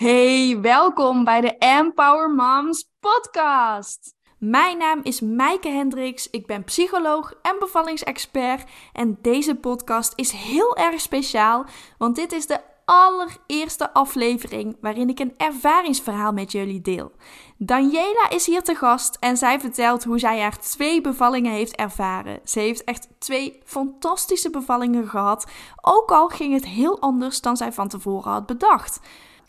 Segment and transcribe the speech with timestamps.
[0.00, 4.14] Hey, welkom bij de Empower Moms podcast.
[4.38, 10.76] Mijn naam is Maaike Hendricks, ik ben psycholoog en bevallingsexpert en deze podcast is heel
[10.76, 11.64] erg speciaal,
[11.98, 17.12] want dit is de allereerste aflevering waarin ik een ervaringsverhaal met jullie deel.
[17.58, 22.40] Daniela is hier te gast en zij vertelt hoe zij haar twee bevallingen heeft ervaren.
[22.44, 25.46] Ze heeft echt twee fantastische bevallingen gehad,
[25.80, 29.00] ook al ging het heel anders dan zij van tevoren had bedacht.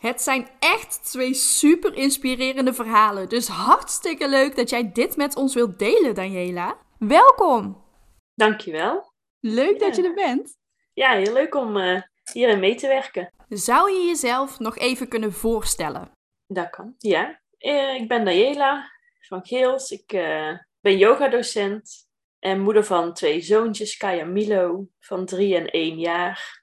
[0.02, 5.54] Het zijn echt twee super inspirerende verhalen, dus hartstikke leuk dat jij dit met ons
[5.54, 6.78] wilt delen, Daniela.
[6.98, 7.84] Welkom!
[8.34, 9.12] Dankjewel.
[9.40, 10.56] Leuk dat je er bent.
[10.92, 13.32] Ja, heel leuk om uh, hierin mee te werken.
[13.48, 16.10] Zou je jezelf nog even kunnen voorstellen?
[16.46, 17.40] Dat kan, ja.
[17.58, 19.90] Uh, ik ben Daniela van Geels.
[19.90, 22.08] Ik uh, ben yogadocent
[22.38, 26.62] en moeder van twee zoontjes, Kaya Milo, van drie en één jaar.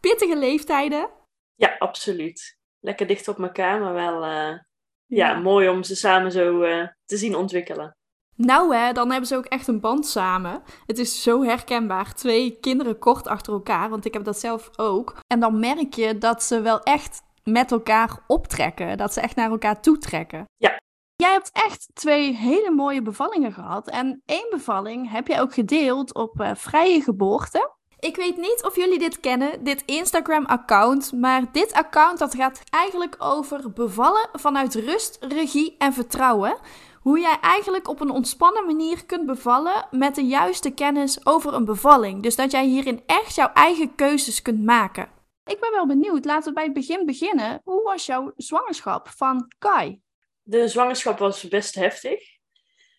[0.00, 1.10] Pittige leeftijden?
[1.54, 2.53] Ja, absoluut.
[2.84, 4.66] Lekker dicht op elkaar, maar wel ja,
[5.06, 6.60] ja, mooi om ze samen zo
[7.04, 7.96] te zien ontwikkelen.
[8.36, 10.62] Nou hè, dan hebben ze ook echt een band samen.
[10.86, 12.14] Het is zo herkenbaar.
[12.14, 15.16] Twee kinderen kort achter elkaar, want ik heb dat zelf ook.
[15.26, 18.96] En dan merk je dat ze wel echt met elkaar optrekken.
[18.96, 20.44] Dat ze echt naar elkaar toetrekken.
[20.56, 20.82] Ja.
[21.16, 23.88] Jij hebt echt twee hele mooie bevallingen gehad.
[23.88, 27.72] En één bevalling heb jij ook gedeeld op uh, vrije geboorte.
[28.04, 33.16] Ik weet niet of jullie dit kennen, dit Instagram-account, maar dit account dat gaat eigenlijk
[33.18, 36.56] over bevallen vanuit rust, regie en vertrouwen
[37.00, 41.64] hoe jij eigenlijk op een ontspannen manier kunt bevallen met de juiste kennis over een
[41.64, 42.22] bevalling.
[42.22, 45.08] Dus dat jij hierin echt jouw eigen keuzes kunt maken.
[45.44, 47.60] Ik ben wel benieuwd, laten we bij het begin beginnen.
[47.64, 50.00] Hoe was jouw zwangerschap van Kai?
[50.42, 52.20] De zwangerschap was best heftig.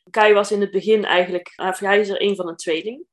[0.09, 3.05] Kai was in het begin eigenlijk, hij is er een van een tweeling.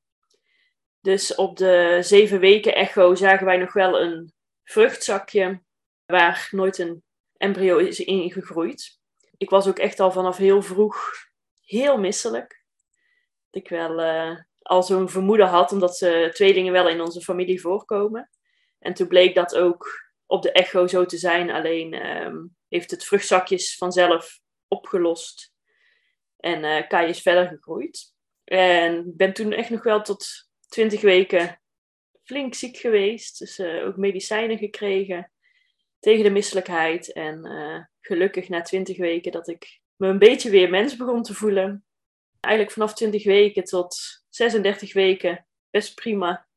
[1.03, 5.61] Dus op de zeven weken echo zagen wij nog wel een vruchtzakje
[6.05, 7.03] waar nooit een
[7.37, 9.01] embryo is ingegroeid
[9.43, 11.11] ik was ook echt al vanaf heel vroeg
[11.65, 12.65] heel misselijk.
[13.49, 17.61] Dat ik wel uh, al zo'n vermoeden had, omdat ze tweelingen wel in onze familie
[17.61, 18.29] voorkomen.
[18.79, 23.03] En toen bleek dat ook op de echo zo te zijn, alleen um, heeft het
[23.03, 25.53] vruchtzakjes vanzelf opgelost.
[26.37, 28.13] En uh, Kai is verder gegroeid.
[28.43, 30.25] En ben toen echt nog wel tot
[30.73, 31.61] 20 weken
[32.23, 33.39] flink ziek geweest.
[33.39, 35.31] Dus uh, ook medicijnen gekregen
[35.99, 37.11] tegen de misselijkheid.
[37.11, 41.33] En uh, gelukkig na 20 weken dat ik me een beetje weer mens begon te
[41.33, 41.85] voelen.
[42.39, 43.97] Eigenlijk vanaf 20 weken tot
[44.29, 46.47] 36 weken best prima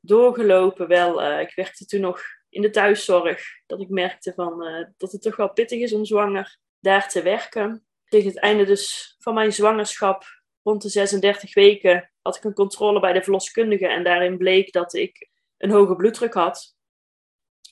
[0.00, 0.88] doorgelopen.
[0.88, 3.42] Wel, uh, ik werkte toen nog in de thuiszorg.
[3.66, 4.64] Dat ik merkte van,
[4.96, 7.84] dat het toch wel pittig is om zwanger daar te werken.
[8.04, 10.24] Tegen het einde dus van mijn zwangerschap,
[10.62, 13.86] rond de 36 weken, had ik een controle bij de verloskundige.
[13.86, 16.76] En daarin bleek dat ik een hoge bloeddruk had.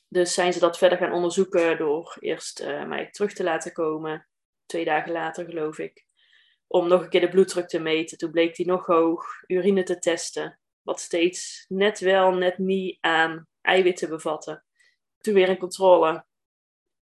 [0.09, 4.29] Dus zijn ze dat verder gaan onderzoeken door eerst uh, mij terug te laten komen,
[4.67, 6.07] twee dagen later geloof ik,
[6.67, 8.19] om nog een keer de bloeddruk te meten.
[8.19, 13.47] Toen bleek die nog hoog, urine te testen, wat steeds net wel, net niet aan
[13.61, 14.63] eiwitten bevatte.
[15.19, 16.27] Toen weer een controle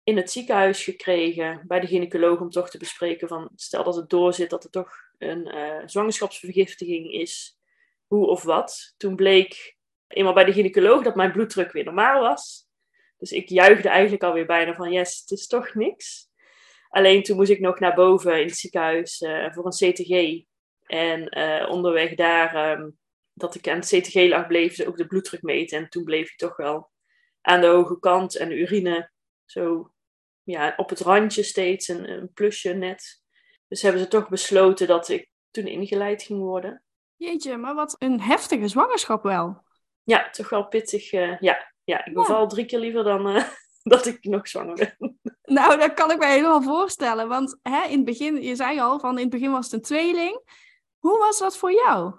[0.04, 4.10] in het ziekenhuis gekregen bij de gynaecoloog om toch te bespreken van stel dat het
[4.10, 7.58] doorzit dat er toch een uh, zwangerschapsvergiftiging is,
[8.06, 8.94] hoe of wat.
[8.96, 12.70] Toen bleek eenmaal bij de gynaecoloog dat mijn bloeddruk weer normaal was.
[13.18, 16.30] Dus ik juichte eigenlijk alweer bijna van, yes, het is toch niks.
[16.88, 20.44] Alleen toen moest ik nog naar boven in het ziekenhuis uh, voor een CTG.
[20.86, 22.98] En uh, onderweg daar, um,
[23.32, 25.78] dat ik aan het CTG lag, bleef ze ook de bloeddruk meten.
[25.78, 26.90] En toen bleef hij toch wel
[27.40, 28.36] aan de hoge kant.
[28.36, 29.10] En de urine
[29.44, 29.92] zo
[30.42, 33.21] ja, op het randje steeds, een plusje net.
[33.72, 36.82] Dus hebben ze toch besloten dat ik toen ingeleid ging worden.
[37.16, 39.62] Jeetje, maar wat een heftige zwangerschap wel.
[40.02, 41.12] Ja, toch wel pittig.
[41.12, 43.44] Uh, ja, ja, ik beval drie keer liever dan uh,
[43.82, 45.20] dat ik nog zwanger ben.
[45.42, 47.28] Nou, dat kan ik me helemaal voorstellen.
[47.28, 49.82] Want hè, in het begin, je zei al, van in het begin was het een
[49.82, 50.40] tweeling.
[50.98, 52.14] Hoe was dat voor jou?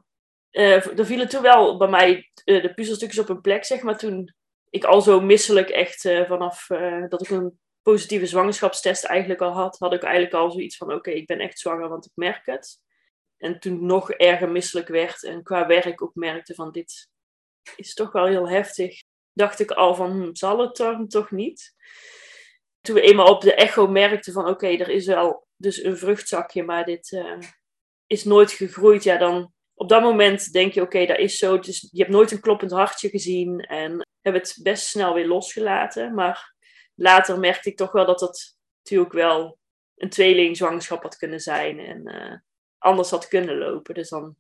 [0.52, 3.98] Uh, er vielen toen wel bij mij de puzzelstukjes op een plek, zeg maar.
[3.98, 4.34] Toen
[4.70, 6.68] ik al zo misselijk echt vanaf
[7.10, 11.12] dat ik een positieve zwangerschapstest eigenlijk al had, had ik eigenlijk al zoiets van, oké,
[11.12, 12.82] ik ben echt zwanger, want ik merk het.
[13.38, 17.10] En toen nog erger misselijk werd en qua werk ook merkte van, dit
[17.76, 19.02] is toch wel heel heftig
[19.34, 21.76] dacht ik al van, hm, zal het dan toch niet?
[22.82, 26.64] Toen we eenmaal op de echo merkten van, oké, er is wel dus een vruchtzakje,
[26.64, 27.38] maar dit uh,
[28.08, 29.04] is nooit gegroeid.
[29.04, 31.60] Ja, dan op dat moment denk je, oké, dat is zo.
[31.60, 36.14] Dus je hebt nooit een kloppend hartje gezien en heb het best snel weer losgelaten.
[36.14, 36.53] Maar
[36.96, 39.58] later merkte ik toch wel dat dat natuurlijk wel
[39.96, 42.38] een tweelingzwangerschap had kunnen zijn en uh,
[42.78, 43.94] anders had kunnen lopen.
[43.94, 44.36] Dus dan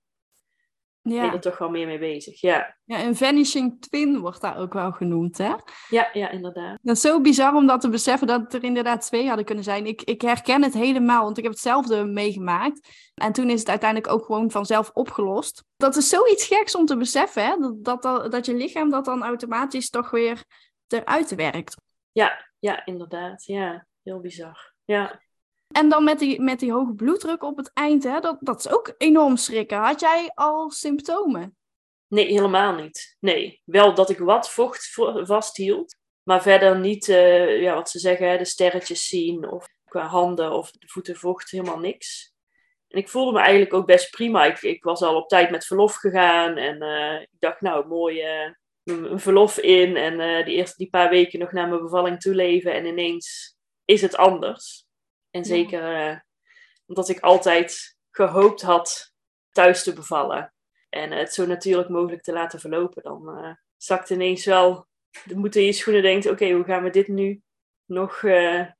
[1.02, 2.42] ben je er toch wel meer mee bezig.
[2.42, 2.78] Ja.
[2.84, 5.54] ja, een vanishing twin wordt daar ook wel genoemd, hè?
[5.90, 6.80] Ja, ja, inderdaad.
[6.82, 9.86] Dat is zo bizar om dat te beseffen dat er inderdaad twee hadden kunnen zijn.
[9.86, 12.90] Ik, ik herken het helemaal, want ik heb hetzelfde meegemaakt.
[13.14, 15.64] En toen is het uiteindelijk ook gewoon vanzelf opgelost.
[15.78, 17.56] Dat is zoiets geks om te beseffen, hè?
[17.82, 20.44] Dat, dat, dat je lichaam dat dan automatisch toch weer
[20.88, 21.76] eruit werkt.
[22.13, 23.44] Ja, ja, inderdaad.
[23.45, 24.74] Ja, heel bizar.
[24.86, 25.21] Ja.
[25.68, 28.69] En dan met die, met die hoge bloeddruk op het eind, hè, dat, dat is
[28.69, 29.77] ook enorm schrikken.
[29.77, 31.57] Had jij al symptomen?
[32.07, 33.18] Nee, helemaal niet.
[33.19, 34.89] Nee, wel dat ik wat vocht
[35.24, 40.51] vasthield, maar verder niet, uh, ja, wat ze zeggen, de sterretjes zien of qua handen
[40.51, 42.33] of de voeten vocht, helemaal niks.
[42.88, 44.45] En ik voelde me eigenlijk ook best prima.
[44.45, 48.45] Ik, ik was al op tijd met verlof gegaan en uh, ik dacht, nou, mooi,
[48.45, 48.51] uh,
[48.83, 52.74] een verlof in en die eerste die paar weken nog naar mijn bevalling toe leven
[52.74, 54.85] en ineens is het anders.
[55.30, 56.19] En zeker uh,
[56.85, 59.13] omdat ik altijd gehoopt had
[59.51, 60.53] thuis te bevallen.
[60.89, 63.03] En het zo natuurlijk mogelijk te laten verlopen.
[63.03, 64.88] Dan uh, zakt ineens wel
[65.25, 66.30] de moed in je schoenen denkt...
[66.30, 67.41] Oké, hoe gaan we dit nu
[67.85, 68.19] nog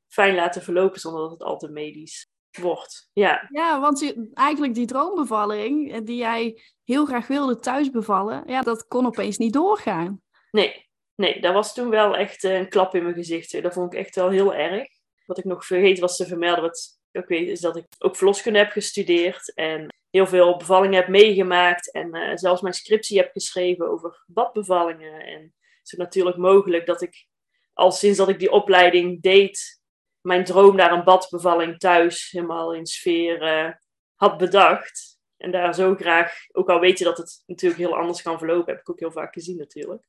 [0.08, 3.10] fijn laten verlopen zonder dat het al te medisch wordt.
[3.14, 8.44] Ja, ja want eigenlijk die droombevalling die jij heel graag wilde thuis bevallen...
[8.46, 10.22] Ja, dat kon opeens niet doorgaan.
[10.52, 13.62] Nee, nee dat was toen wel echt een klap in mijn gezicht.
[13.62, 14.88] Dat vond ik echt wel heel erg.
[15.26, 18.60] Wat ik nog vergeten was te vermelden, wat ik weet, is dat ik ook verloskunde
[18.60, 23.90] heb gestudeerd en heel veel bevallingen heb meegemaakt en uh, zelfs mijn scriptie heb geschreven
[23.90, 25.26] over badbevallingen.
[25.26, 25.42] En
[25.80, 27.28] het is natuurlijk mogelijk dat ik
[27.74, 29.82] al sinds dat ik die opleiding deed,
[30.24, 33.74] mijn droom naar een badbevalling thuis helemaal in sfeer uh,
[34.16, 35.20] had bedacht.
[35.38, 38.74] En daar zo graag, ook al weet je dat het natuurlijk heel anders kan verlopen,
[38.74, 40.08] heb ik ook heel vaak gezien natuurlijk.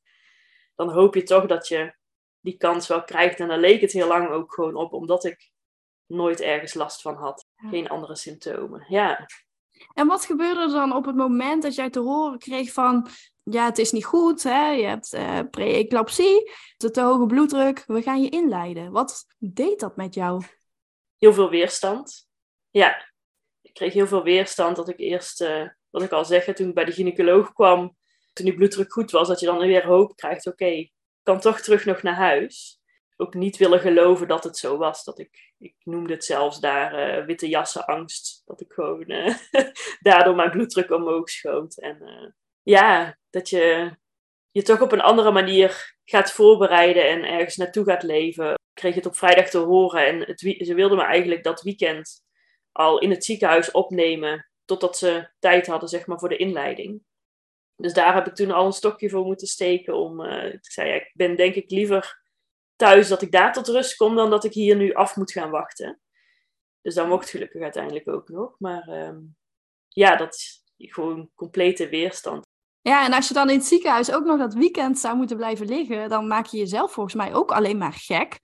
[0.75, 1.95] Dan hoop je toch dat je
[2.39, 3.39] die kans wel krijgt.
[3.39, 5.51] En daar leek het heel lang ook gewoon op, omdat ik
[6.05, 7.45] nooit ergens last van had.
[7.55, 8.85] Geen andere symptomen.
[8.87, 9.25] Ja.
[9.93, 13.07] En wat gebeurde er dan op het moment dat jij te horen kreeg van,
[13.43, 14.67] ja, het is niet goed, hè?
[14.69, 18.91] je hebt uh, pre-eclampsie, te hoge bloeddruk, we gaan je inleiden.
[18.91, 20.43] Wat deed dat met jou?
[21.17, 22.27] Heel veel weerstand.
[22.69, 23.11] Ja,
[23.61, 26.73] ik kreeg heel veel weerstand dat ik eerst, uh, wat ik al zeg, toen ik
[26.73, 27.95] bij de gynaecoloog kwam,
[28.33, 30.89] toen die bloeddruk goed was, dat je dan weer hoop krijgt, oké,
[31.23, 32.79] kan toch terug nog naar huis.
[33.17, 35.03] Ook niet willen geloven dat het zo was.
[35.03, 38.41] Dat ik, ik noemde het zelfs daar uh, witte jassenangst.
[38.45, 39.35] Dat ik gewoon uh,
[39.99, 41.77] daardoor mijn bloeddruk omhoog schoot.
[41.77, 42.31] En uh,
[42.61, 43.95] ja, dat je
[44.51, 48.51] je toch op een andere manier gaat voorbereiden en ergens naartoe gaat leven.
[48.51, 52.23] Ik kreeg het op vrijdag te horen en ze wilden me eigenlijk dat weekend
[52.71, 54.49] al in het ziekenhuis opnemen.
[54.65, 57.01] Totdat ze tijd hadden zeg maar, voor de inleiding.
[57.75, 59.95] Dus daar heb ik toen al een stokje voor moeten steken.
[59.95, 60.21] Om,
[60.61, 62.23] zei, ik ben denk ik liever
[62.75, 65.49] thuis dat ik daar tot rust kom dan dat ik hier nu af moet gaan
[65.49, 65.99] wachten.
[66.81, 68.55] Dus dat mocht gelukkig uiteindelijk ook nog.
[68.59, 69.35] Maar um,
[69.87, 72.45] ja, dat is gewoon complete weerstand.
[72.81, 75.67] Ja, en als je dan in het ziekenhuis ook nog dat weekend zou moeten blijven
[75.67, 78.39] liggen, dan maak je jezelf volgens mij ook alleen maar gek.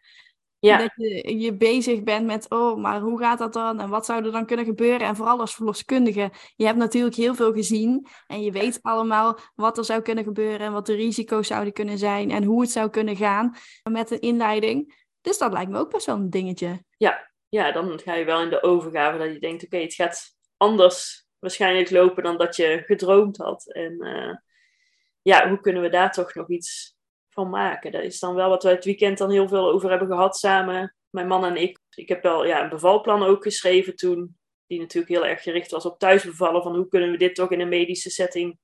[0.62, 0.78] Ja.
[0.78, 3.80] Dat je, je bezig bent met, oh, maar hoe gaat dat dan?
[3.80, 5.08] En wat zou er dan kunnen gebeuren?
[5.08, 8.08] En vooral als verloskundige, je hebt natuurlijk heel veel gezien.
[8.28, 11.98] En je weet allemaal wat er zou kunnen gebeuren en wat de risico's zouden kunnen
[11.98, 12.32] zijn.
[12.32, 13.56] En hoe het zou kunnen gaan
[13.90, 15.06] met een inleiding.
[15.22, 16.84] Dus dat lijkt me ook best wel een dingetje.
[16.98, 20.36] Ja, ja dan ga je wel in de overgave dat je denkt, oké, het gaat
[20.58, 23.72] anders waarschijnlijk lopen dan dat je gedroomd had.
[23.72, 24.36] En uh,
[25.22, 27.00] ja, hoe kunnen we daar toch nog iets
[27.34, 27.92] van maken.
[27.92, 30.96] Dat is dan wel wat we het weekend dan heel veel over hebben gehad samen,
[31.10, 31.80] mijn man en ik.
[31.90, 35.86] Ik heb wel ja, een bevalplan ook geschreven toen, die natuurlijk heel erg gericht was
[35.86, 38.60] op thuisbevallen, van hoe kunnen we dit toch in een medische setting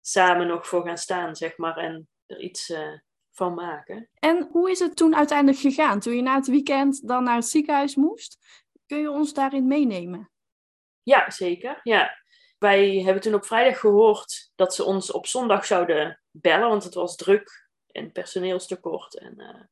[0.00, 2.98] samen nog voor gaan staan, zeg maar, en er iets uh,
[3.30, 4.08] van maken.
[4.14, 7.48] En hoe is het toen uiteindelijk gegaan, toen je na het weekend dan naar het
[7.48, 8.38] ziekenhuis moest?
[8.86, 10.30] Kun je ons daarin meenemen?
[11.02, 11.80] Ja, zeker.
[11.82, 12.18] Ja.
[12.58, 16.94] Wij hebben toen op vrijdag gehoord dat ze ons op zondag zouden bellen, want het
[16.94, 17.59] was druk
[17.92, 19.18] en personeelstekort.
[19.18, 19.62] En uh,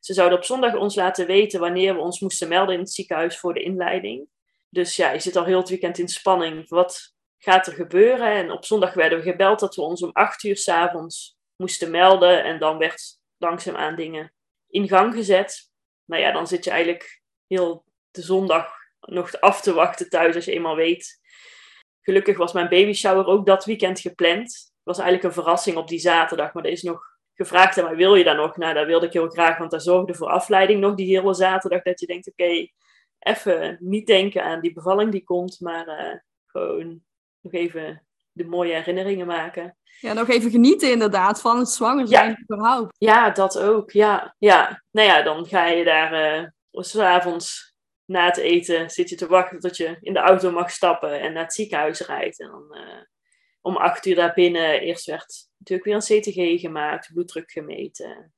[0.00, 3.38] ze zouden op zondag ons laten weten wanneer we ons moesten melden in het ziekenhuis
[3.38, 4.28] voor de inleiding.
[4.68, 6.68] Dus ja, je zit al heel het weekend in spanning.
[6.68, 8.32] Wat gaat er gebeuren?
[8.32, 12.44] En op zondag werden we gebeld dat we ons om acht uur s'avonds moesten melden.
[12.44, 14.32] En dan werd langzaamaan dingen
[14.68, 15.70] in gang gezet.
[16.04, 20.44] Nou ja, dan zit je eigenlijk heel de zondag nog af te wachten thuis als
[20.44, 21.20] je eenmaal weet.
[22.00, 24.52] Gelukkig was mijn baby shower ook dat weekend gepland.
[24.52, 28.14] Het was eigenlijk een verrassing op die zaterdag, maar er is nog gevraagd maar wil
[28.14, 28.56] je dan nog?
[28.56, 31.82] Nou, dat wilde ik heel graag, want dat zorgde voor afleiding nog die hele zaterdag.
[31.82, 32.68] Dat je denkt, oké,
[33.18, 37.02] even niet denken aan die bevalling die komt, maar uh, gewoon
[37.40, 39.76] nog even de mooie herinneringen maken.
[40.00, 42.38] Ja, nog even genieten inderdaad van het zwanger zijn ja.
[42.42, 42.94] überhaupt.
[42.98, 43.90] Ja, dat ook.
[43.90, 44.82] Ja, ja.
[44.90, 49.58] Nou ja, dan ga je daar uh, s'avonds na het eten zit je te wachten
[49.58, 52.40] tot je in de auto mag stappen en naar het ziekenhuis rijdt.
[52.40, 53.02] En dan uh,
[53.60, 58.34] om acht uur daarbinnen, eerst werd natuurlijk weer een CTG gemaakt, bloeddruk gemeten.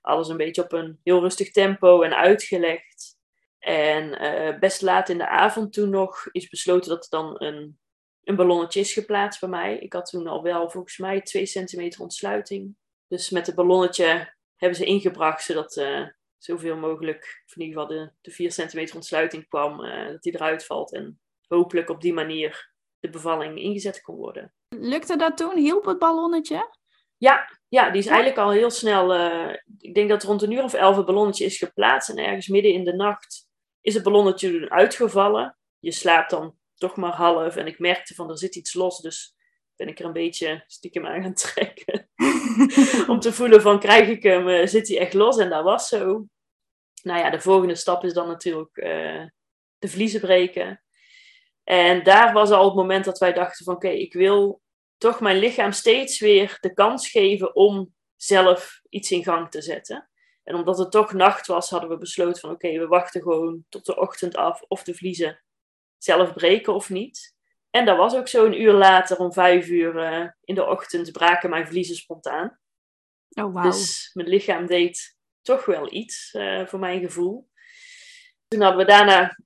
[0.00, 3.18] Alles een beetje op een heel rustig tempo en uitgelegd.
[3.58, 7.78] En uh, best laat in de avond toen nog is besloten dat er dan een,
[8.24, 9.78] een ballonnetje is geplaatst bij mij.
[9.78, 12.76] Ik had toen al wel volgens mij 2 centimeter ontsluiting.
[13.08, 16.06] Dus met het ballonnetje hebben ze ingebracht zodat uh,
[16.38, 20.66] zoveel mogelijk, in ieder geval de, de 4 centimeter ontsluiting kwam, uh, dat die eruit
[20.66, 20.92] valt.
[20.92, 24.54] En hopelijk op die manier de bevalling ingezet kon worden.
[24.80, 25.56] Lukte dat toen?
[25.56, 26.76] Hielp het ballonnetje?
[27.16, 29.14] Ja, ja die is eigenlijk al heel snel.
[29.14, 32.08] Uh, ik denk dat rond een uur of elf het ballonnetje is geplaatst.
[32.08, 33.48] En ergens midden in de nacht
[33.80, 35.56] is het ballonnetje uitgevallen.
[35.78, 37.56] Je slaapt dan toch maar half.
[37.56, 39.00] En ik merkte van er zit iets los.
[39.00, 39.34] Dus
[39.76, 42.08] ben ik er een beetje stiekem aan gaan trekken.
[43.12, 45.38] Om te voelen van krijg ik hem, uh, zit hij echt los?
[45.38, 46.26] En dat was zo.
[47.02, 49.24] Nou ja, de volgende stap is dan natuurlijk uh,
[49.78, 50.82] de vliezen breken.
[51.64, 54.62] En daar was al het moment dat wij dachten van oké, okay, ik wil
[54.98, 60.08] toch mijn lichaam steeds weer de kans geven om zelf iets in gang te zetten.
[60.42, 63.64] En omdat het toch nacht was, hadden we besloten van oké, okay, we wachten gewoon
[63.68, 65.42] tot de ochtend af of de vliezen
[65.98, 67.34] zelf breken of niet.
[67.70, 71.12] En dat was ook zo een uur later, om vijf uur uh, in de ochtend,
[71.12, 72.58] braken mijn vliezen spontaan.
[73.28, 73.62] Oh, wow.
[73.62, 77.48] Dus mijn lichaam deed toch wel iets, uh, voor mijn gevoel.
[78.48, 79.38] Toen hadden we daarna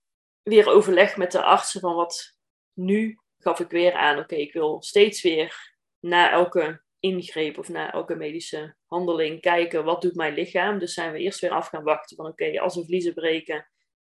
[0.42, 2.36] weer overleg met de artsen van wat
[2.72, 7.92] nu gaf ik weer aan, oké, ik wil steeds weer na elke ingreep of na
[7.92, 10.78] elke medische handeling kijken, wat doet mijn lichaam?
[10.78, 13.68] Dus zijn we eerst weer af gaan wachten van, oké, als we vliezen breken,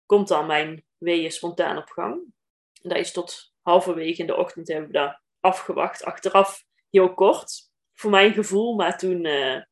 [0.07, 2.13] komt dan mijn weeën spontaan op gang.
[2.83, 6.05] En dat is tot halverwege in de ochtend hebben we dat afgewacht.
[6.05, 9.63] Achteraf heel kort, voor mijn gevoel, maar toen uh,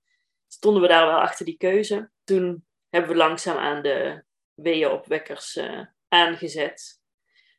[0.46, 2.10] stonden we daar wel achter die keuze.
[2.24, 7.00] Toen hebben we langzaam aan de weeënopwekkers uh, aangezet.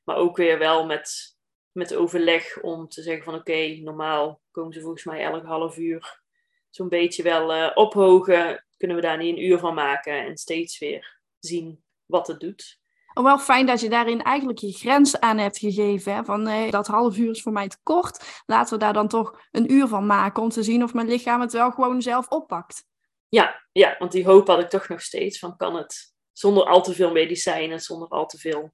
[0.04, 1.33] Maar ook weer wel met,
[1.74, 6.22] met overleg om te zeggen van oké, normaal komen ze volgens mij elk half uur
[6.70, 8.66] zo'n beetje wel uh, ophogen.
[8.78, 12.82] Kunnen we daar niet een uur van maken en steeds weer zien wat het doet.
[13.14, 16.16] Oh, wel fijn dat je daarin eigenlijk je grens aan hebt gegeven.
[16.16, 16.24] Hè?
[16.24, 18.42] Van nee, dat half uur is voor mij te kort.
[18.46, 21.42] Laten we daar dan toch een uur van maken om te zien of mijn lichaam
[21.42, 22.86] het wel gewoon zelf oppakt.
[23.30, 26.82] Ja, ja, want die hoop had ik toch nog steeds van kan het zonder al
[26.82, 28.74] te veel medicijnen, zonder al te veel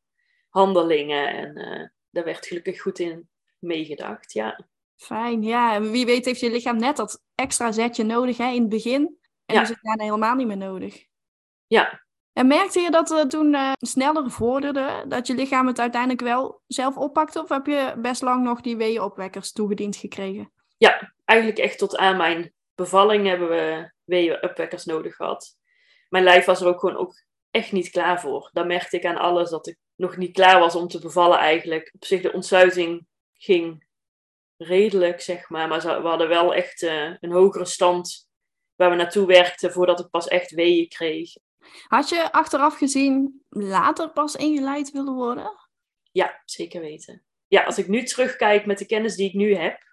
[0.49, 1.27] handelingen.
[1.27, 4.65] En uh, daar werd gelukkig goed in meegedacht, ja.
[4.95, 5.73] Fijn, ja.
[5.73, 9.17] En wie weet heeft je lichaam net dat extra zetje nodig hè, in het begin.
[9.45, 9.61] En ja.
[9.61, 11.05] is het daarna helemaal niet meer nodig.
[11.67, 12.03] Ja.
[12.33, 15.05] En merkte je dat het toen uh, sneller vorderde?
[15.07, 17.41] Dat je lichaam het uiteindelijk wel zelf oppakte?
[17.41, 20.51] Of heb je best lang nog die weeënopwekkers toegediend gekregen?
[20.77, 25.57] Ja, eigenlijk echt tot aan mijn bevalling hebben we weeënopwekkers nodig gehad.
[26.09, 28.49] Mijn lijf was er ook gewoon ook echt niet klaar voor.
[28.53, 31.91] Dan merkte ik aan alles dat ik nog niet klaar was om te bevallen eigenlijk.
[31.93, 33.85] Op zich de ontsluiting ging
[34.57, 35.67] redelijk, zeg maar.
[35.67, 38.29] Maar we hadden wel echt uh, een hogere stand
[38.75, 41.33] waar we naartoe werkten voordat ik pas echt weeën kreeg.
[41.87, 45.51] Had je achteraf gezien later pas ingeleid willen worden?
[46.11, 47.23] Ja, zeker weten.
[47.47, 49.83] Ja, als ik nu terugkijk met de kennis die ik nu heb,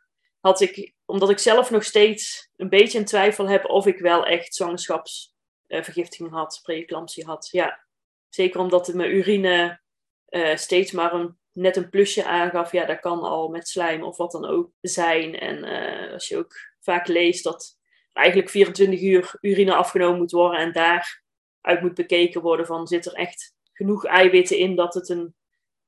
[0.40, 4.26] had ik, omdat ik zelf nog steeds een beetje in twijfel heb of ik wel
[4.26, 5.34] echt zwangerschaps
[5.68, 7.48] uh, vergiftiging had, preeclampsie had.
[7.50, 7.86] Ja,
[8.28, 9.84] zeker omdat mijn urine
[10.30, 12.72] uh, steeds maar een, net een plusje aangaf.
[12.72, 15.38] Ja, dat kan al met slijm of wat dan ook zijn.
[15.38, 17.78] En uh, als je ook vaak leest dat
[18.12, 23.12] eigenlijk 24 uur urine afgenomen moet worden en daaruit moet bekeken worden van zit er
[23.12, 25.34] echt genoeg eiwitten in dat het een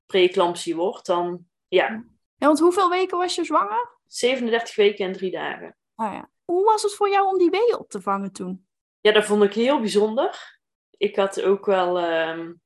[0.07, 2.05] preeclampsie wordt, dan ja.
[2.37, 3.97] Ja, want hoeveel weken was je zwanger?
[4.07, 5.77] 37 weken en drie dagen.
[5.95, 6.31] Oh ja.
[6.45, 8.69] Hoe was het voor jou om die weeën op te vangen toen?
[9.01, 10.59] ja, dat vond ik heel bijzonder.
[10.97, 12.61] Ik had ook wel um,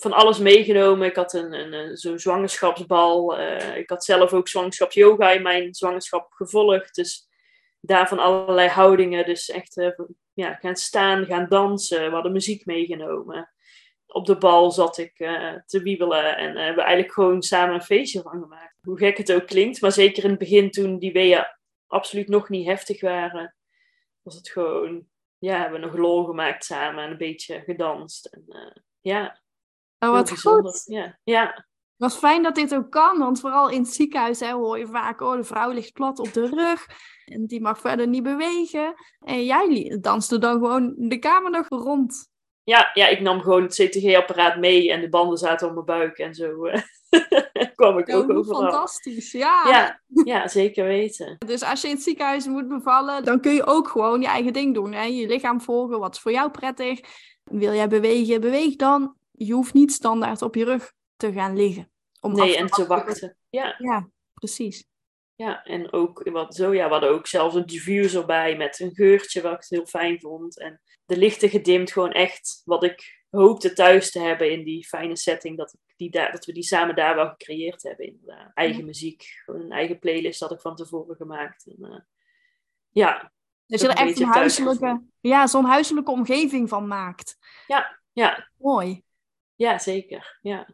[0.00, 1.08] van alles meegenomen.
[1.08, 3.40] Ik had een, een, zo'n zwangerschapsbal.
[3.40, 6.94] Uh, ik had zelf ook zwangerschapsyoga in mijn zwangerschap gevolgd.
[6.94, 7.28] Dus
[7.80, 9.24] daarvan allerlei houdingen.
[9.24, 9.90] Dus echt uh,
[10.32, 12.04] ja, gaan staan, gaan dansen.
[12.04, 13.52] We hadden muziek meegenomen.
[14.06, 17.82] Op de bal zat ik uh, te wiebelen en we hebben eigenlijk gewoon samen een
[17.82, 18.76] feestje van gemaakt.
[18.82, 21.46] Hoe gek het ook klinkt, maar zeker in het begin toen die weeën
[21.86, 23.56] absoluut nog niet heftig waren,
[24.22, 28.26] was het gewoon ja, hebben we nog lol gemaakt samen en een beetje gedanst.
[28.26, 29.40] En, ja.
[30.00, 30.82] Oh, wat goed.
[30.86, 31.18] Ja.
[31.24, 31.44] ja.
[32.00, 34.86] Het was fijn dat dit ook kan, want vooral in het ziekenhuis hè, hoor je
[34.86, 36.86] vaak, oh, de vrouw ligt plat op de rug
[37.24, 38.94] en die mag verder niet bewegen.
[39.20, 42.28] En jij danste dan gewoon de kamer nog rond.
[42.62, 46.18] Ja, ja ik nam gewoon het CTG-apparaat mee en de banden zaten op mijn buik
[46.18, 46.74] en zo uh,
[47.74, 48.60] kwam ik ook overal.
[48.60, 49.62] Fantastisch, ja.
[49.68, 50.00] ja.
[50.24, 51.36] Ja, zeker weten.
[51.46, 54.52] Dus als je in het ziekenhuis moet bevallen, dan kun je ook gewoon je eigen
[54.52, 54.92] ding doen.
[54.92, 55.04] Hè?
[55.04, 57.00] Je lichaam volgen, wat is voor jou prettig.
[57.44, 59.18] Wil jij bewegen, beweeg dan.
[59.46, 61.90] Je hoeft niet standaard op je rug te gaan liggen.
[62.20, 63.36] Om nee, en te wachten.
[63.50, 63.74] Ja.
[63.78, 64.88] ja, precies.
[65.34, 68.94] Ja, en ook wat zo, ja, we hadden ook zelfs een diffuser bij met een
[68.94, 70.58] geurtje wat ik heel fijn vond.
[70.58, 75.16] En de lichten gedimd, gewoon echt wat ik hoopte thuis te hebben in die fijne
[75.16, 75.56] setting.
[75.56, 78.06] Dat, ik die daar, dat we die samen daar wel gecreëerd hebben.
[78.06, 78.50] Inderdaad.
[78.54, 81.66] Eigen muziek, gewoon een eigen playlist had ik van tevoren gemaakt.
[81.66, 82.00] En, uh,
[82.88, 83.32] ja.
[83.66, 87.36] Dus je er echt een huiselijke, ja, zo'n huiselijke omgeving van maakt.
[87.66, 88.50] Ja, ja.
[88.56, 89.02] Mooi.
[89.60, 90.38] Ja, zeker.
[90.42, 90.68] Ja.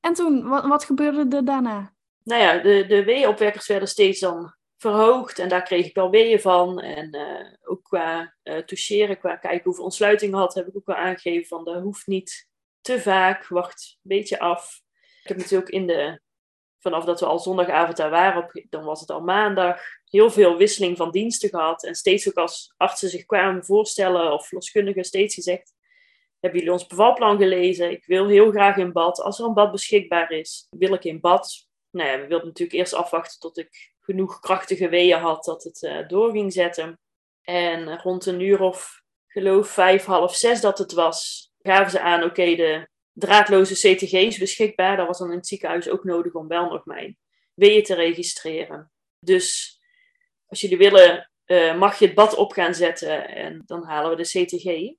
[0.00, 1.94] En toen, wat, wat gebeurde er daarna?
[2.22, 6.40] Nou ja, de, de weeënopwekkers werden steeds dan verhoogd en daar kreeg ik wel weeën
[6.40, 6.80] van.
[6.80, 10.96] En uh, ook qua uh, toucheren, qua kijken hoeveel ontsluiting had, heb ik ook wel
[10.96, 12.48] aangegeven van dat hoeft niet
[12.80, 14.80] te vaak, wacht een beetje af.
[15.22, 16.20] Ik heb natuurlijk in de,
[16.78, 20.96] vanaf dat we al zondagavond daar waren, dan was het al maandag, heel veel wisseling
[20.96, 21.84] van diensten gehad.
[21.84, 25.73] En steeds ook als artsen zich kwamen voorstellen of loskundigen steeds gezegd,
[26.44, 27.90] hebben jullie ons bevalplan gelezen?
[27.90, 29.20] Ik wil heel graag in bad.
[29.20, 31.66] Als er een bad beschikbaar is, wil ik in bad.
[31.90, 35.82] Nou ja, we wilden natuurlijk eerst afwachten tot ik genoeg krachtige weeën had dat het
[35.82, 36.98] uh, door ging zetten.
[37.42, 42.22] En rond een uur of, geloof vijf, half zes dat het was, gaven ze aan,
[42.22, 44.96] oké, de draadloze CTG is beschikbaar.
[44.96, 47.18] Dat was dan in het ziekenhuis ook nodig om wel nog mijn
[47.54, 48.92] weeën te registreren.
[49.18, 49.78] Dus
[50.46, 54.16] als jullie willen, uh, mag je het bad op gaan zetten en dan halen we
[54.16, 54.94] de CTG.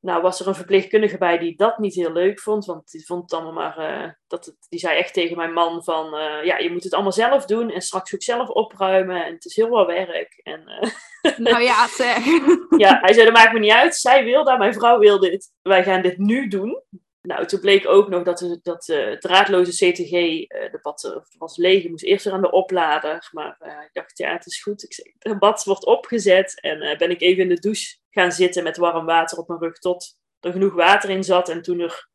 [0.00, 3.22] Nou was er een verpleegkundige bij die dat niet heel leuk vond, want die vond
[3.22, 6.58] het allemaal maar, uh, dat het, die zei echt tegen mijn man van, uh, ja,
[6.58, 9.66] je moet het allemaal zelf doen en straks ook zelf opruimen en het is heel
[9.66, 10.40] veel werk.
[10.42, 10.62] En,
[11.22, 12.24] uh, nou ja, zeg.
[12.76, 15.52] ja, hij zei, dat maakt me niet uit, zij wil dat, mijn vrouw wil dit,
[15.62, 16.82] wij gaan dit nu doen.
[17.22, 18.84] Nou, toen bleek ook nog dat, de, dat
[19.20, 20.10] draadloze CTG,
[20.70, 23.28] de bad was leeg, ik moest eerst weer aan de oplader.
[23.32, 24.82] Maar uh, ik dacht, ja, het is goed.
[24.82, 28.62] Ik zeg, de bad wordt opgezet en ben ik even in de douche gaan zitten
[28.62, 31.48] met warm water op mijn rug tot er genoeg water in zat.
[31.48, 32.08] En toen er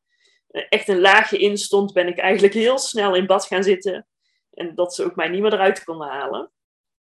[0.47, 4.07] echt een laagje in stond, ben ik eigenlijk heel snel in bad gaan zitten.
[4.53, 6.51] En dat ze ook mij niet meer eruit konden halen.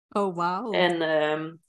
[0.09, 0.71] Oh, wauw.
[0.71, 1.63] En um,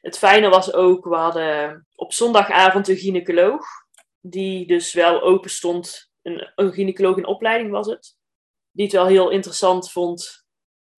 [0.00, 3.66] het fijne was ook, we hadden op zondagavond een gynaecoloog
[4.20, 6.10] die dus wel open stond.
[6.22, 8.16] Een, een gynaecoloog in opleiding was het.
[8.70, 10.41] Die het wel heel interessant vond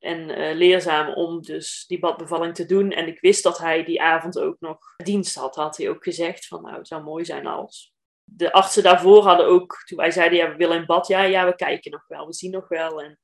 [0.04, 2.92] en uh, leerzaam om dus die badbevalling te doen.
[2.92, 5.56] En ik wist dat hij die avond ook nog dienst had.
[5.56, 7.94] Had hij ook gezegd van nou, het zou mooi zijn als.
[8.24, 11.08] De artsen daarvoor hadden ook, toen wij zeiden ja, we willen in bad.
[11.08, 13.02] Ja, ja, we kijken nog wel, we zien nog wel.
[13.02, 13.20] En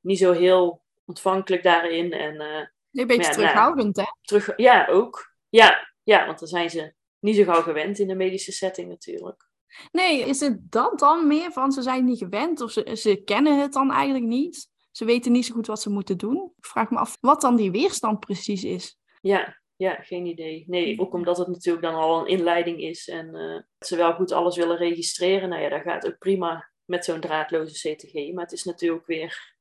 [0.00, 2.12] niet zo heel ontvankelijk daarin.
[2.12, 4.14] En, uh, een beetje ja, terughoudend, nou, hè?
[4.22, 5.34] Terug, ja, ook.
[5.48, 9.48] Ja, ja, want dan zijn ze niet zo gauw gewend in de medische setting natuurlijk.
[9.92, 13.60] Nee, is het dat dan meer van ze zijn niet gewend of ze, ze kennen
[13.60, 14.69] het dan eigenlijk niet?
[14.90, 16.52] Ze weten niet zo goed wat ze moeten doen.
[16.56, 18.98] Ik vraag me af wat dan die weerstand precies is.
[19.20, 20.64] Ja, ja, geen idee.
[20.66, 24.32] Nee, ook omdat het natuurlijk dan al een inleiding is en uh, ze wel goed
[24.32, 25.48] alles willen registreren.
[25.48, 28.32] Nou ja, dat gaat ook prima met zo'n draadloze CTG.
[28.32, 29.56] Maar het is natuurlijk weer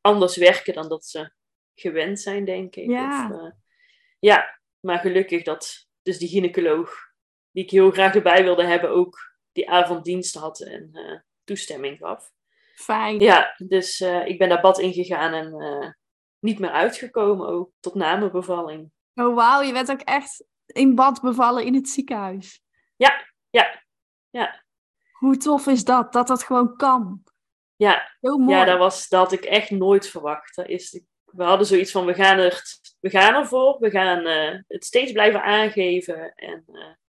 [0.00, 1.32] anders werken dan dat ze
[1.74, 2.90] gewend zijn, denk ik.
[2.90, 3.50] Ja, of, uh,
[4.18, 6.94] ja maar gelukkig dat dus die gynaecoloog,
[7.50, 9.18] die ik heel graag erbij wilde hebben, ook
[9.52, 12.32] die avonddienst had en uh, toestemming gaf.
[12.74, 13.20] Fijn.
[13.20, 15.90] Ja, dus uh, ik ben daar bad ingegaan en uh,
[16.38, 18.90] niet meer uitgekomen ook, tot na mijn bevalling.
[19.14, 22.62] Oh wauw, je bent ook echt in bad bevallen in het ziekenhuis.
[22.96, 23.82] Ja, ja,
[24.30, 24.64] ja.
[25.12, 27.22] Hoe tof is dat, dat dat gewoon kan?
[27.76, 28.56] Ja, Heel mooi.
[28.56, 30.56] ja dat, was, dat had ik echt nooit verwacht.
[30.56, 32.62] Dat is, we hadden zoiets van, we gaan, er,
[33.00, 36.34] we gaan ervoor, we gaan uh, het steeds blijven aangeven.
[36.34, 36.64] En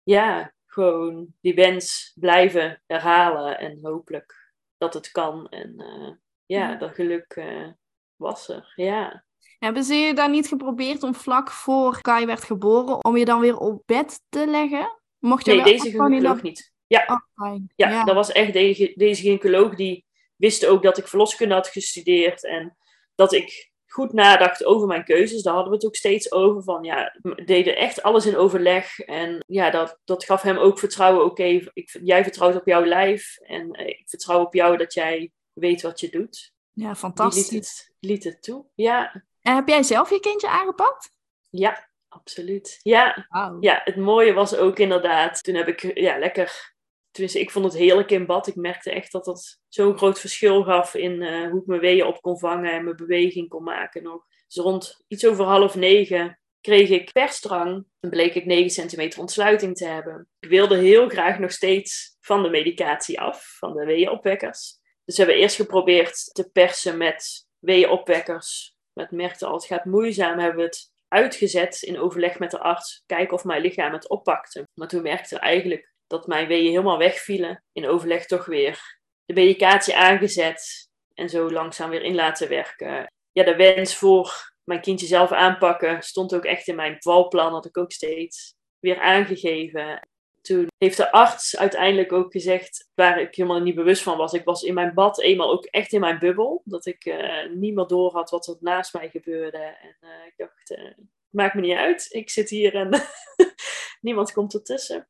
[0.03, 4.44] ja, gewoon die wens blijven herhalen en hopelijk
[4.77, 5.47] dat het kan.
[5.49, 6.07] En uh,
[6.45, 6.75] ja, Ja.
[6.75, 7.67] dat geluk uh,
[8.15, 8.73] was er.
[8.75, 9.23] Ja.
[9.59, 13.39] Hebben ze je dan niet geprobeerd om vlak voor Kai werd geboren, om je dan
[13.39, 14.99] weer op bed te leggen?
[15.19, 16.73] Mocht je Nee, wel deze gynaecoloog niet.
[16.87, 18.03] Ja, Oh, ja, ja.
[18.03, 22.77] dat was echt deze, deze gynaecoloog die wist ook dat ik verloskunde had gestudeerd en
[23.15, 25.41] dat ik goed nadacht over mijn keuzes.
[25.43, 28.99] Daar hadden we het ook steeds over van ja, we deden echt alles in overleg
[28.99, 31.25] en ja, dat, dat gaf hem ook vertrouwen.
[31.25, 31.59] Oké,
[32.03, 35.99] jij vertrouwt op jouw lijf en eh, ik vertrouw op jou dat jij weet wat
[35.99, 36.53] je doet.
[36.71, 37.49] Ja, Die liet fantastisch.
[37.49, 38.65] het, liet het toe.
[38.73, 41.11] Ja, En heb jij zelf je kindje aangepakt?
[41.49, 42.79] ja, absoluut.
[42.83, 43.57] Ja, Wauw.
[43.59, 46.74] ja, het mooie was ook inderdaad, toen heb ik ja, lekker,
[47.15, 48.47] tenminste ik vond het heerlijk in bad.
[48.47, 52.05] Ik merkte echt dat dat zo'n groot verschil gaf in eh, hoe ik mijn weeën
[52.05, 54.25] op kon vangen en mijn beweging kon maken nog.
[54.47, 59.75] Dus rond iets over half negen kreeg ik persdrang en bleek ik 9 centimeter ontsluiting
[59.75, 60.27] te hebben.
[60.39, 64.79] Ik wilde heel graag nog steeds van de medicatie af, van de weeënopwekkers.
[65.05, 68.75] Dus we hebben eerst geprobeerd te persen met weeënopwekkers.
[68.93, 73.03] Het merkte al, het gaat moeizaam, hebben we het uitgezet in overleg met de arts.
[73.05, 74.67] Kijken of mijn lichaam het oppakte.
[74.73, 77.63] Maar toen merkte eigenlijk dat mijn weeën helemaal wegvielen.
[77.71, 80.89] In overleg toch weer de medicatie aangezet.
[81.13, 83.11] En zo langzaam weer in laten werken.
[83.31, 87.53] ja, de wens voor mijn kindje zelf aanpakken stond ook echt in mijn valplan.
[87.53, 90.07] Had ik ook steeds weer aangegeven.
[90.41, 94.33] Toen heeft de arts uiteindelijk ook gezegd, waar ik helemaal niet bewust van was.
[94.33, 96.61] Ik was in mijn bad eenmaal ook echt in mijn bubbel.
[96.65, 99.57] Dat ik uh, niet meer door had wat er naast mij gebeurde.
[99.57, 102.07] En uh, ik dacht, uh, maakt me niet uit.
[102.09, 103.01] Ik zit hier en
[104.01, 105.07] niemand komt ertussen.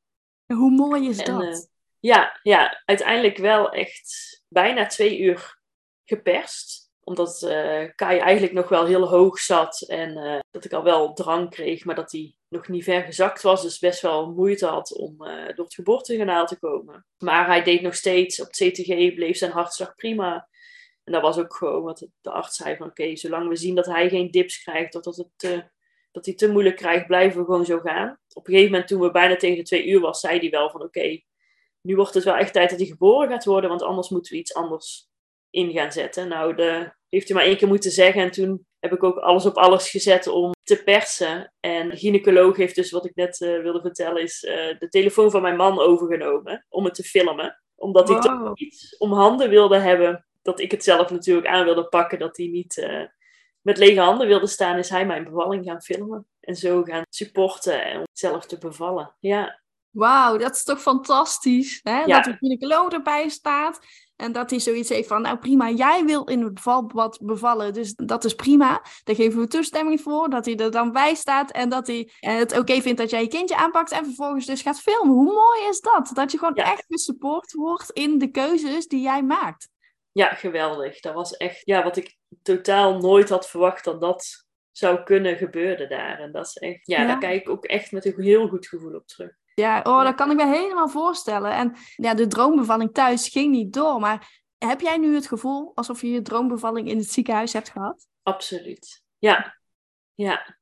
[0.54, 1.70] Hoe mooi is en, dat?
[2.00, 5.60] ja, ja, uiteindelijk wel echt bijna twee uur
[6.04, 10.84] geperst omdat uh, Kai eigenlijk nog wel heel hoog zat en uh, dat ik al
[10.84, 13.62] wel drank kreeg, maar dat hij nog niet ver gezakt was.
[13.62, 17.06] Dus best wel moeite had om uh, door het geboortekanaal te komen.
[17.18, 20.50] Maar hij deed nog steeds op het CTG, bleef zijn hartslag prima.
[21.04, 23.86] En dat was ook gewoon wat de arts zei van oké, zolang we zien dat
[23.86, 25.70] hij geen dips krijgt of dat, het,
[26.16, 28.20] dat hij te moeilijk krijgt, blijven we gewoon zo gaan.
[28.34, 30.70] Op een gegeven moment toen we bijna tegen de twee uur was, zei hij wel
[30.70, 31.22] van oké,
[31.82, 34.40] nu wordt het wel echt tijd dat hij geboren gaat worden, want anders moeten we
[34.40, 35.10] iets anders
[35.50, 36.28] in gaan zetten.
[36.28, 38.22] Nou, de, heeft hij maar één keer moeten zeggen.
[38.22, 41.54] En toen heb ik ook alles op alles gezet om te persen.
[41.60, 45.32] En de gynaecoloog heeft dus, wat ik net uh, wilde vertellen, is uh, de telefoon
[45.32, 47.62] van mijn man overgenomen om het te filmen.
[47.76, 48.18] Omdat wow.
[48.18, 52.20] ik toch iets om handen wilde hebben, dat ik het zelf natuurlijk aan wilde pakken,
[52.20, 53.04] dat hij niet uh,
[53.66, 56.28] met lege handen wilde staan, is hij mijn bevalling gaan filmen.
[56.40, 59.16] En zo gaan supporten en zelf te bevallen.
[59.20, 59.62] Ja.
[59.90, 62.00] Wauw, dat is toch fantastisch, hè?
[62.00, 62.06] Ja.
[62.06, 63.80] Dat de gynaecoloog erbij staat.
[64.16, 67.94] En dat hij zoiets heeft van, nou prima, jij wil in het bevalbad bevallen, dus
[67.96, 68.82] dat is prima.
[69.04, 72.58] Daar geven we toestemming voor, dat hij er dan bij staat en dat hij het
[72.58, 75.14] oké vindt dat jij je kindje aanpakt en vervolgens dus gaat filmen.
[75.14, 76.12] Hoe mooi is dat?
[76.14, 79.70] Dat je gewoon echt gesupport wordt in de keuzes die jij maakt.
[80.16, 81.00] Ja, geweldig.
[81.00, 85.90] Dat was echt ja, wat ik totaal nooit had verwacht dat dat zou kunnen gebeuren
[85.90, 86.20] daar.
[86.20, 87.08] En dat is echt, ja, ja.
[87.08, 89.32] daar kijk ik ook echt met een heel goed gevoel op terug.
[89.54, 91.52] Ja, oh, dat kan ik me helemaal voorstellen.
[91.52, 94.00] En ja, de droombevalling thuis ging niet door.
[94.00, 98.08] Maar heb jij nu het gevoel alsof je je droombevalling in het ziekenhuis hebt gehad?
[98.24, 99.04] Absoluut.
[99.18, 99.58] Ja,
[100.14, 100.58] ja,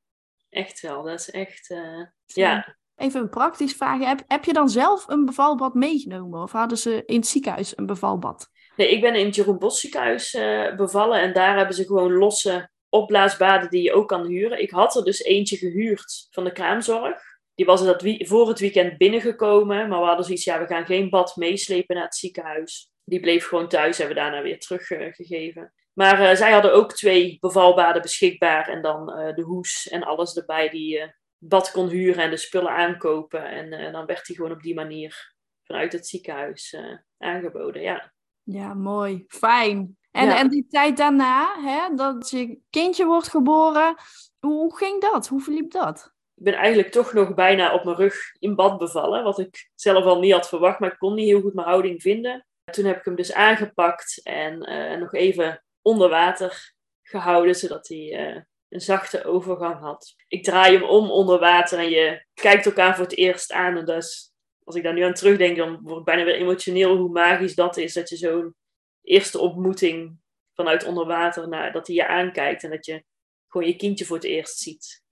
[0.48, 1.02] echt wel.
[1.02, 2.76] Dat is echt, uh, ja.
[2.96, 4.00] Even een praktisch vraag.
[4.00, 6.42] Heb, heb je dan zelf een bevalbad meegenomen?
[6.42, 8.50] Of hadden ze in het ziekenhuis een bevalbad?
[8.76, 11.20] Nee, ik ben in het Jeroen Bos ziekenhuis uh, bevallen.
[11.20, 14.62] En daar hebben ze gewoon losse opblaasbaden die je ook kan huren.
[14.62, 17.22] Ik had er dus eentje gehuurd van de kraamzorg.
[17.54, 21.10] Die was dat voor het weekend binnengekomen, maar we hadden zoiets, ja, we gaan geen
[21.10, 22.90] bad meeslepen naar het ziekenhuis.
[23.04, 25.72] Die bleef gewoon thuis, hebben we daarna weer teruggegeven.
[25.92, 30.36] Maar uh, zij hadden ook twee bevalbaden beschikbaar en dan uh, de hoes en alles
[30.36, 33.48] erbij die je bad kon huren en de spullen aankopen.
[33.48, 36.76] En dan werd die gewoon op die manier vanuit het ziekenhuis
[37.18, 38.13] aangeboden, ja.
[38.44, 39.24] Ja, mooi.
[39.28, 39.96] Fijn.
[40.10, 40.38] En, ja.
[40.38, 43.94] en die tijd daarna, hè, dat je kindje wordt geboren,
[44.40, 45.28] hoe ging dat?
[45.28, 46.14] Hoe verliep dat?
[46.36, 49.24] ik ben eigenlijk toch nog bijna op mijn rug in bad bevallen.
[49.24, 52.02] Wat ik zelf al niet had verwacht, maar ik kon niet heel goed mijn houding
[52.02, 52.46] vinden.
[52.64, 58.32] Toen heb ik hem dus aangepakt en uh, nog even onder water gehouden, zodat hij
[58.34, 60.14] uh, een zachte overgang had.
[60.28, 63.76] Ik draai hem om onder water en je kijkt elkaar voor het eerst aan.
[63.76, 64.32] En dus,
[64.64, 67.76] als ik daar nu aan terugdenk, dan word ik bijna weer emotioneel hoe magisch dat
[67.76, 67.92] is.
[67.92, 68.54] Dat je zo'n
[69.02, 70.18] eerste ontmoeting
[70.54, 73.04] vanuit onder water, naar, dat hij je aankijkt en dat je
[73.48, 75.02] gewoon je kindje voor het eerst ziet.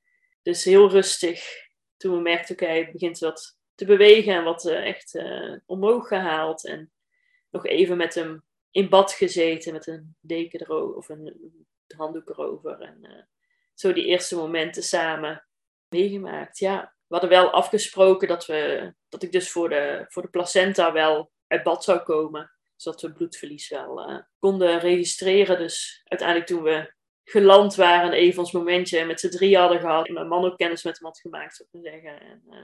[0.42, 1.44] Dus heel rustig.
[1.96, 6.08] Toen we merkten, oké, okay, begint wat te bewegen en wat uh, echt uh, omhoog
[6.08, 6.66] gehaald.
[6.66, 6.92] En
[7.50, 12.80] nog even met hem in bad gezeten met een deken erover of een, handdoek erover.
[12.80, 13.22] En uh,
[13.74, 15.46] zo die eerste momenten samen
[15.88, 16.58] meegemaakt.
[16.58, 20.92] Ja, we hadden wel afgesproken dat, we, dat ik dus voor de, voor de placenta
[20.92, 22.52] wel uit bad zou komen.
[22.76, 25.58] Zodat we bloedverlies wel konden registreren.
[25.58, 26.92] Dus uiteindelijk toen we
[27.24, 28.12] geland waren.
[28.12, 30.06] Even ons momentje met z'n drie hadden gehad.
[30.06, 32.20] En mijn man ook kennis met hem had gemaakt, zou ik zeggen.
[32.20, 32.58] En uh,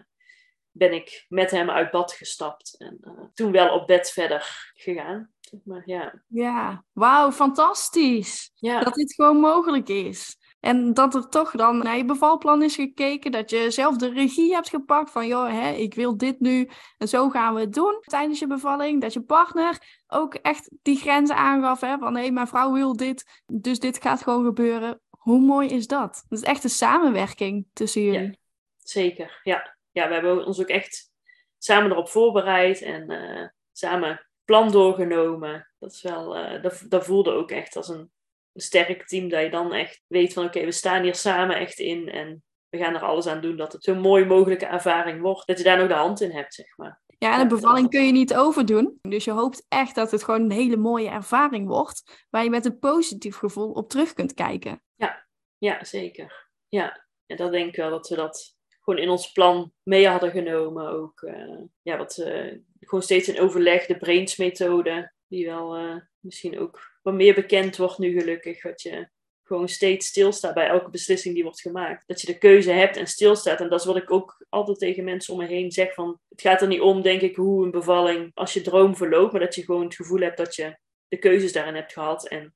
[0.71, 2.75] ben ik met hem uit bad gestapt.
[2.79, 5.33] En uh, toen wel op bed verder gegaan.
[5.65, 6.23] Maar ja.
[6.29, 8.51] Ja, wauw, fantastisch.
[8.55, 8.81] Ja.
[8.81, 10.37] Dat dit gewoon mogelijk is.
[10.61, 13.31] En dat er toch dan naar je bevalplan is gekeken.
[13.31, 16.69] Dat je zelf de regie hebt gepakt van, joh, hè, ik wil dit nu.
[16.99, 19.01] En zo gaan we het doen tijdens je bevalling.
[19.01, 21.81] Dat je partner ook echt die grenzen aangaf.
[21.81, 23.43] Hè, van, hé, hey, mijn vrouw wil dit.
[23.47, 25.01] Dus dit gaat gewoon gebeuren.
[25.11, 26.25] Hoe mooi is dat?
[26.29, 28.21] Dat is echt een samenwerking tussen jullie.
[28.21, 28.35] Ja,
[28.77, 29.77] zeker, ja.
[29.91, 31.11] Ja, we hebben ons ook echt
[31.59, 32.83] samen erop voorbereid.
[32.83, 35.69] En uh, samen plan doorgenomen.
[35.79, 38.11] Dat, is wel, uh, dat, dat voelde ook echt als een
[38.59, 41.79] een sterk team dat je dan echt weet van oké, we staan hier samen echt
[41.79, 45.47] in en we gaan er alles aan doen dat het zo'n mooi mogelijke ervaring wordt.
[45.47, 47.01] Dat je daar nog de hand in hebt, zeg maar.
[47.19, 48.99] Ja, en een bevalling kun je niet overdoen.
[49.03, 52.65] Dus je hoopt echt dat het gewoon een hele mooie ervaring wordt, waar je met
[52.65, 54.83] een positief gevoel op terug kunt kijken.
[54.95, 55.27] Ja,
[55.59, 56.49] ja zeker.
[56.69, 60.31] Ja, en dat denk ik wel dat we dat gewoon in ons plan mee hadden
[60.31, 60.89] genomen.
[60.89, 65.97] Ook uh, ja, wat, uh, gewoon steeds in overleg, de Brains methode, die wel uh,
[66.21, 68.61] misschien ook wat meer bekend wordt nu gelukkig.
[68.61, 69.09] Dat je
[69.49, 72.07] gewoon steeds stilstaat bij elke beslissing die wordt gemaakt.
[72.07, 73.61] Dat je de keuze hebt en stilstaat.
[73.61, 75.95] En dat is wat ik ook altijd tegen mensen om me heen zeg.
[75.95, 79.33] Van, het gaat er niet om, denk ik, hoe een bevalling als je droom verloopt.
[79.33, 82.29] Maar dat je gewoon het gevoel hebt dat je de keuzes daarin hebt gehad.
[82.29, 82.55] En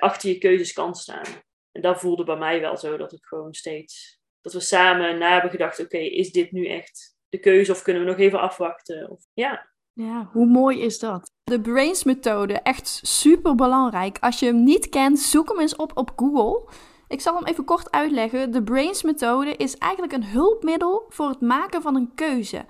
[0.00, 1.26] achter je keuzes kan staan.
[1.72, 2.96] En dat voelde bij mij wel zo.
[2.96, 4.18] Dat het gewoon steeds...
[4.40, 8.04] Dat we samen na hebben gedacht, oké, is dit nu echt de keuze of kunnen
[8.04, 9.10] we nog even afwachten?
[9.10, 9.74] Of, ja.
[9.98, 11.30] Ja, hoe mooi is dat?
[11.44, 14.18] De Brains methode, echt super belangrijk.
[14.20, 16.68] Als je hem niet kent, zoek hem eens op op Google.
[17.08, 18.50] Ik zal hem even kort uitleggen.
[18.50, 22.64] De Brains methode is eigenlijk een hulpmiddel voor het maken van een keuze.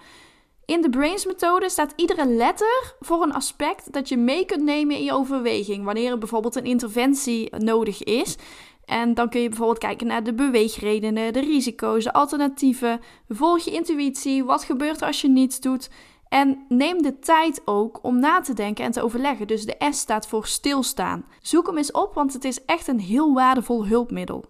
[0.64, 4.96] In de Brains methode staat iedere letter voor een aspect dat je mee kunt nemen
[4.96, 5.84] in je overweging.
[5.84, 8.36] Wanneer er bijvoorbeeld een interventie nodig is.
[8.84, 13.00] En dan kun je bijvoorbeeld kijken naar de beweegredenen, de risico's, de alternatieven.
[13.28, 14.44] Volg je intuïtie.
[14.44, 15.88] Wat gebeurt er als je niets doet?
[16.28, 19.46] En neem de tijd ook om na te denken en te overleggen.
[19.46, 21.26] Dus de S staat voor stilstaan.
[21.40, 24.44] Zoek hem eens op, want het is echt een heel waardevol hulpmiddel.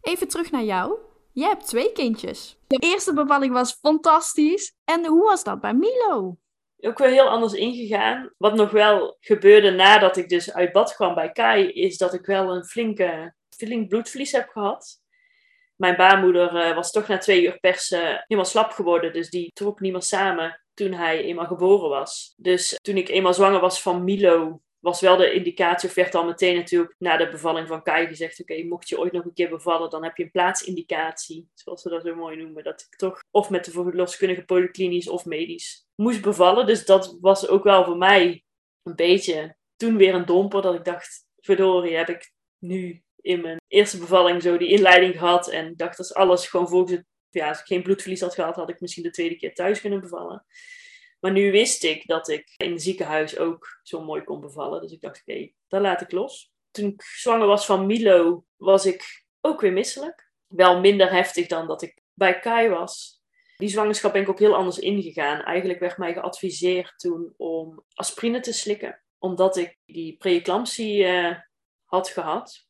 [0.00, 0.98] Even terug naar jou.
[1.32, 2.58] Je hebt twee kindjes.
[2.66, 4.74] De eerste bevalling was fantastisch.
[4.84, 6.36] En hoe was dat bij Milo?
[6.80, 8.32] Ook weer heel anders ingegaan.
[8.38, 12.26] Wat nog wel gebeurde nadat ik dus uit bad kwam bij Kai, is dat ik
[12.26, 15.00] wel een flinke, flink bloedverlies heb gehad.
[15.76, 19.80] Mijn baarmoeder uh, was toch na twee uur persen helemaal slap geworden, dus die trok
[19.80, 22.34] niet meer samen toen hij eenmaal geboren was.
[22.36, 26.24] Dus toen ik eenmaal zwanger was van Milo, was wel de indicatie, of werd al
[26.24, 29.48] meteen natuurlijk na de bevalling van Kai gezegd: Oké, mocht je ooit nog een keer
[29.48, 32.64] bevallen, dan heb je een plaatsindicatie, zoals ze dat zo mooi noemen.
[32.64, 36.66] Dat ik toch of met de verloskundige polyklinisch of medisch moest bevallen.
[36.66, 38.44] Dus dat was ook wel voor mij
[38.82, 43.60] een beetje toen weer een domper, dat ik dacht: Verdorie, heb ik nu in mijn
[43.68, 45.48] eerste bevalling zo die inleiding gehad.
[45.48, 48.68] En dacht dat alles gewoon volgens het ja, als ik geen bloedverlies had gehad, had
[48.68, 50.44] ik misschien de tweede keer thuis kunnen bevallen.
[51.20, 54.80] Maar nu wist ik dat ik in het ziekenhuis ook zo mooi kon bevallen.
[54.80, 56.52] Dus ik dacht, oké, okay, laat ik los.
[56.70, 60.30] Toen ik zwanger was van Milo, was ik ook weer misselijk.
[60.46, 63.22] Wel minder heftig dan dat ik bij Kai was.
[63.56, 65.42] Die zwangerschap ben ik ook heel anders ingegaan.
[65.42, 69.02] Eigenlijk werd mij geadviseerd toen om aspirine te slikken.
[69.18, 71.36] Omdat ik die preeclampsie uh,
[71.84, 72.66] had gehad.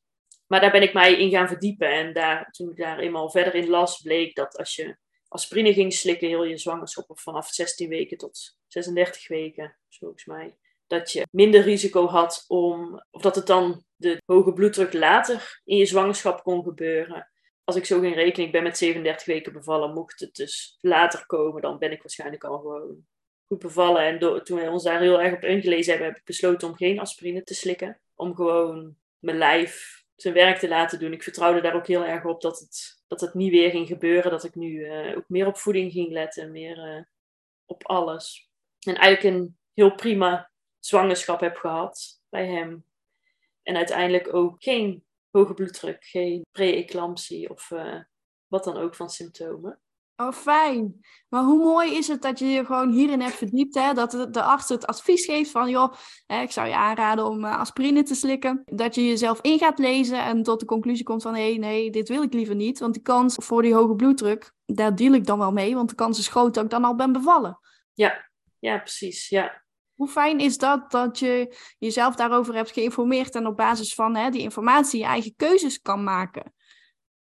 [0.53, 1.89] Maar daar ben ik mij in gaan verdiepen.
[1.89, 4.97] En daar, toen ik daar eenmaal verder in las, bleek dat als je
[5.29, 11.13] aspirine ging slikken, heel je zwangerschap vanaf 16 weken tot 36 weken, volgens mij, dat
[11.13, 15.87] je minder risico had om, of dat het dan de hoge bloeddruk later in je
[15.87, 17.31] zwangerschap kon gebeuren.
[17.65, 21.27] Als ik zo ging rekenen, ik ben met 37 weken bevallen, mocht het dus later
[21.27, 23.07] komen, dan ben ik waarschijnlijk al gewoon
[23.47, 24.03] goed bevallen.
[24.03, 27.01] En toen wij ons daar heel erg op ingelezen hebben, heb ik besloten om geen
[27.01, 28.01] aspirine te slikken.
[28.15, 31.13] Om gewoon mijn lijf zijn werk te laten doen.
[31.13, 34.31] Ik vertrouwde daar ook heel erg op dat het, dat het niet weer ging gebeuren.
[34.31, 37.03] Dat ik nu uh, ook meer op voeding ging letten, meer uh,
[37.65, 38.51] op alles.
[38.87, 42.85] En eigenlijk een heel prima zwangerschap heb gehad bij hem.
[43.63, 48.01] En uiteindelijk ook geen hoge bloeddruk, geen pre-eclampsie of uh,
[48.47, 49.81] wat dan ook van symptomen.
[50.23, 51.01] Oh, fijn.
[51.29, 53.93] Maar hoe mooi is het dat je je gewoon hierin hebt verdiept, hè?
[53.93, 55.93] dat de, de arts het advies geeft van, joh,
[56.27, 58.63] hè, ik zou je aanraden om uh, aspirine te slikken.
[58.65, 61.91] Dat je jezelf in gaat lezen en tot de conclusie komt van, hé, hey, nee,
[61.91, 62.79] dit wil ik liever niet.
[62.79, 65.95] Want die kans voor die hoge bloeddruk, daar deal ik dan wel mee, want de
[65.95, 67.59] kans is groot dat ik dan al ben bevallen.
[67.93, 69.63] Ja, ja, precies, ja.
[69.95, 74.31] Hoe fijn is dat dat je jezelf daarover hebt geïnformeerd en op basis van hè,
[74.31, 76.55] die informatie je eigen keuzes kan maken?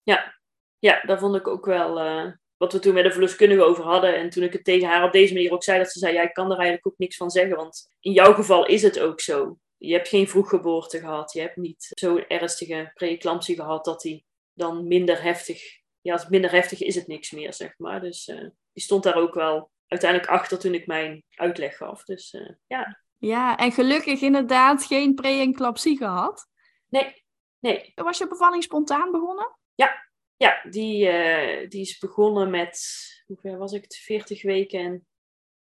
[0.03, 0.39] Ja,
[0.79, 2.05] ja dat vond ik ook wel...
[2.05, 4.15] Uh wat we toen met de verloskundige over hadden.
[4.15, 6.29] En toen ik het tegen haar op deze manier ook zei, dat ze zei, jij
[6.29, 7.55] kan er eigenlijk ook niks van zeggen.
[7.55, 9.57] Want in jouw geval is het ook zo.
[9.77, 11.33] Je hebt geen vroeggeboorte gehad.
[11.33, 15.61] Je hebt niet zo'n ernstige preeclampsie gehad dat die dan minder heftig...
[16.01, 18.01] Ja, als minder heftig is het niks meer, zeg maar.
[18.01, 22.03] Dus uh, die stond daar ook wel uiteindelijk achter toen ik mijn uitleg gaf.
[22.03, 23.01] Dus uh, ja.
[23.17, 26.47] Ja, en gelukkig inderdaad geen preeclampsie gehad.
[26.89, 27.23] Nee,
[27.59, 27.91] nee.
[27.95, 29.57] Was je bevalling spontaan begonnen?
[29.75, 30.06] Ja,
[30.37, 32.79] ja, die, uh, die is begonnen met,
[33.25, 35.07] hoeveel was ik het, 40 weken en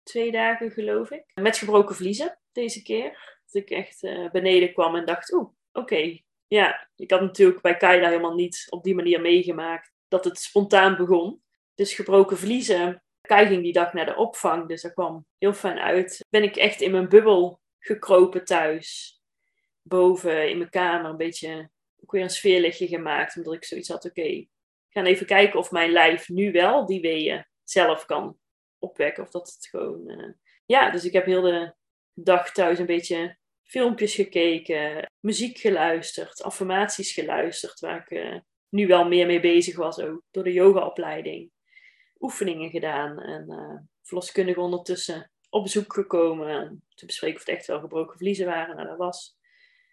[0.04, 1.24] twee dagen geloof ik.
[1.34, 3.38] Met gebroken vliezen deze keer.
[3.46, 6.20] Dat ik echt uh, beneden kwam en dacht, oeh, oké.
[6.48, 10.96] Ja, ik had natuurlijk bij Kaida helemaal niet op die manier meegemaakt dat het spontaan
[10.96, 11.44] begon.
[11.76, 13.04] Dus gebroken vliezen.
[13.22, 16.26] Kai ging die dag naar de opvang, dus dat kwam heel fijn uit.
[16.30, 19.18] Ben ik echt in mijn bubbel gekropen thuis.
[19.82, 21.70] Boven in mijn kamer een beetje
[22.04, 23.38] ook weer een sfeerlichtje gemaakt.
[23.38, 24.48] Omdat ik zoiets had, oké,
[24.90, 28.38] gaan even kijken of mijn lijf nu wel die weeën zelf kan
[28.80, 29.24] opwekken.
[29.24, 30.10] Of dat het gewoon.
[30.10, 30.34] Uh...
[30.66, 31.74] Ja, dus ik heb heel de
[32.14, 39.08] dag thuis een beetje filmpjes gekeken, muziek geluisterd, affirmaties geluisterd, waar ik uh, nu wel
[39.08, 41.52] meer mee bezig was ook door de yogaopleiding.
[42.20, 47.80] Oefeningen gedaan en uh, verloskundige ondertussen op bezoek gekomen te bespreken of het echt wel
[47.80, 48.76] gebroken vliezen waren.
[48.76, 49.38] Nou, dat was.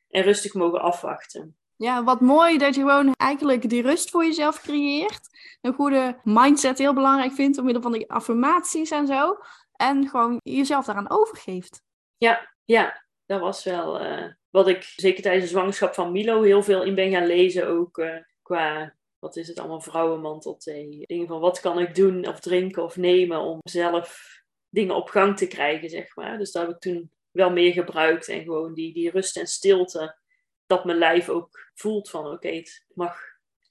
[0.09, 1.57] En rustig mogen afwachten.
[1.77, 5.29] Ja, wat mooi dat je gewoon eigenlijk die rust voor jezelf creëert.
[5.61, 9.37] Een goede mindset heel belangrijk vindt, door middel van die affirmaties en zo.
[9.73, 11.83] En gewoon jezelf daaraan overgeeft.
[12.17, 16.63] Ja, ja, dat was wel uh, wat ik zeker tijdens de zwangerschap van Milo heel
[16.63, 17.69] veel in ben gaan lezen.
[17.69, 21.03] Ook uh, qua, wat is het allemaal, vrouwenmantelthee.
[21.07, 24.35] Dingen van wat kan ik doen of drinken of nemen om zelf
[24.69, 26.39] dingen op gang te krijgen, zeg maar.
[26.39, 28.29] Dus daar heb ik toen wel meer gebruikt.
[28.29, 30.19] En gewoon die, die rust en stilte,
[30.67, 33.19] dat mijn lijf ook voelt van oké, het mag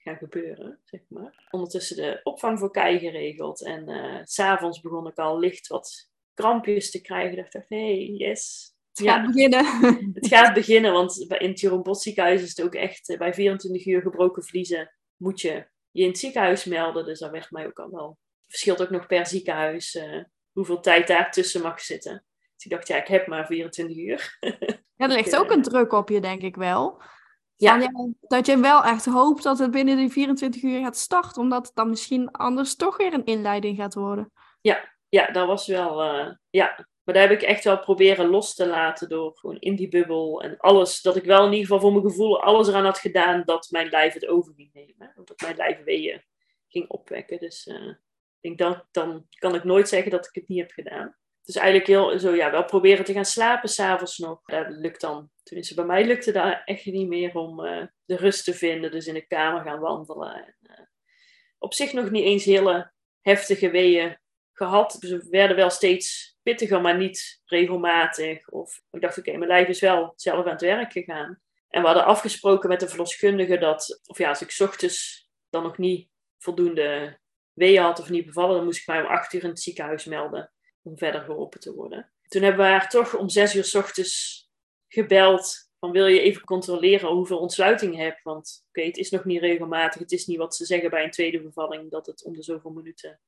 [0.05, 1.47] gaan gebeuren, zeg maar.
[1.49, 3.63] Ondertussen de opvang voor Kei geregeld.
[3.63, 7.37] En uh, s'avonds begon ik al licht wat krampjes te krijgen.
[7.37, 8.73] Ik dacht, hé, hey, yes.
[8.93, 9.65] Het gaat beginnen.
[10.13, 13.09] Het gaat beginnen, want in het Jeroen Bos ziekenhuis is het ook echt...
[13.09, 17.05] Eh, bij 24 uur gebroken vliezen moet je je in het ziekenhuis melden.
[17.05, 18.07] Dus dat werd mij ook al wel...
[18.07, 22.25] Het verschilt ook nog per ziekenhuis uh, hoeveel tijd daar tussen mag zitten.
[22.55, 24.37] Dus ik dacht, ja, ik heb maar 24 uur.
[24.97, 27.01] Ja, er ligt ook een druk op je, denk ik wel.
[27.55, 27.91] Ja.
[28.21, 31.75] dat je wel echt hoopt dat het binnen die 24 uur gaat starten, omdat het
[31.75, 34.31] dan misschien anders toch weer een inleiding gaat worden.
[34.61, 36.03] Ja, ja dat was wel.
[36.03, 36.87] Uh, ja.
[37.03, 40.41] Maar daar heb ik echt wel proberen los te laten door gewoon in die bubbel
[40.41, 41.01] en alles.
[41.01, 43.89] Dat ik wel in ieder geval voor mijn gevoel alles eraan had gedaan dat mijn
[43.89, 45.11] lijf het over ging nemen.
[45.25, 46.23] Dat mijn lijf weeën
[46.67, 47.39] ging opwekken.
[47.39, 47.89] Dus uh,
[48.39, 51.15] ik denk dat dan kan ik nooit zeggen dat ik het niet heb gedaan.
[51.45, 54.41] Dus eigenlijk heel zo, ja, wel proberen te gaan slapen s'avonds nog.
[54.45, 55.29] Dat lukt dan.
[55.43, 58.91] Tenminste, bij mij lukte dat echt niet meer om uh, de rust te vinden.
[58.91, 60.35] Dus in de kamer gaan wandelen.
[60.35, 60.85] En, uh,
[61.57, 64.19] op zich nog niet eens hele heftige weeën
[64.53, 64.97] gehad.
[64.99, 68.49] Dus ze werden wel steeds pittiger, maar niet regelmatig.
[68.49, 71.39] Of ik dacht, oké, mijn lijf is wel zelf aan het werk gegaan.
[71.67, 75.77] En we hadden afgesproken met de verloskundige dat, of ja, als ik ochtends dan nog
[75.77, 77.19] niet voldoende
[77.53, 80.05] weeën had of niet bevallen, dan moest ik mij om acht uur in het ziekenhuis
[80.05, 80.53] melden
[80.85, 82.11] om verder geholpen te worden.
[82.27, 84.43] Toen hebben we haar toch om zes uur s ochtends
[84.87, 89.25] gebeld van wil je even controleren hoeveel ontsluiting je hebt, want oké, het is nog
[89.25, 92.33] niet regelmatig, het is niet wat ze zeggen bij een tweede bevalling, dat het om
[92.33, 93.19] de zoveel minuten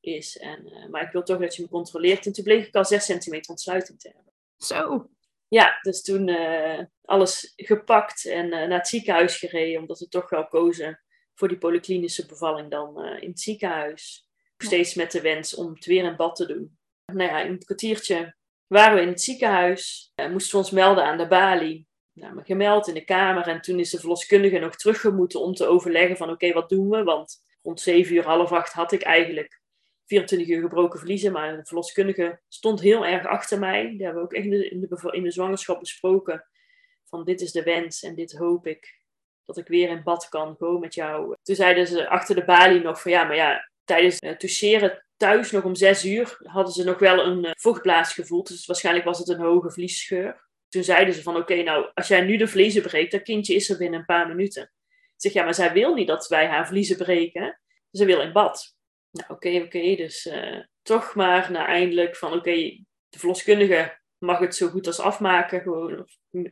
[0.00, 0.38] is.
[0.38, 2.26] En, uh, maar ik wil toch dat je me controleert.
[2.26, 4.32] En toen bleek ik al 6 centimeter ontsluiting te hebben.
[4.56, 5.08] Zo.
[5.48, 10.30] Ja, dus toen uh, alles gepakt en uh, naar het ziekenhuis gereden, omdat we toch
[10.30, 11.00] wel kozen
[11.34, 14.26] voor die polyklinische bevalling dan in het ziekenhuis.
[14.56, 16.77] Steeds met de wens om het weer in bad te doen.
[17.12, 18.34] Nou ja, in het kwartiertje
[18.66, 20.12] waren we in het ziekenhuis.
[20.16, 21.86] Uh, moesten we ons melden aan de balie.
[22.12, 23.46] Nou, me gemeld in de kamer.
[23.46, 27.02] En toen is de verloskundige nog teruggemoeten om te overleggen van oké, wat doen we?
[27.02, 29.60] Want rond 7 uur, half acht had ik eigenlijk
[30.06, 31.32] 24 uur gebroken vliezen.
[31.32, 33.88] Maar de verloskundige stond heel erg achter mij.
[33.88, 36.46] Die hebben we ook echt in de, in de, in de zwangerschap besproken.
[37.04, 38.96] Van dit is de wens en dit hoop ik.
[39.44, 41.34] Dat ik weer in bad kan, gewoon met jou.
[41.42, 45.04] Toen zeiden ze achter de balie nog van ja, maar ja, tijdens het uh, toucheren
[45.16, 48.48] thuis nog om zes uur hadden ze nog wel een uh, vochtblaas gevoeld.
[48.48, 50.46] Dus waarschijnlijk was het een hoge vliesscheur.
[50.68, 53.70] Toen zeiden ze van oké, nou als jij nu de vliezen breekt, dat kindje is
[53.70, 54.62] er binnen een paar minuten.
[54.62, 57.60] Ik zeg ja, maar zij wil niet dat wij haar vliezen breken.
[57.90, 58.76] Ze wil in bad.
[59.10, 62.52] Nou oké, oké, dus uh, toch maar na eindelijk van oké,
[63.08, 65.60] de verloskundige mag het zo goed als afmaken.
[65.60, 66.08] Gewoon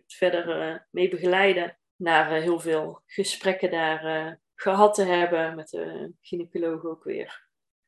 [0.07, 1.79] verder mee begeleiden.
[1.97, 7.45] Naar heel veel gesprekken daar gehad te hebben met de gynaecoloog ook weer.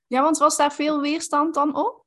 [0.06, 2.06] Ja, want was daar veel weerstand dan op?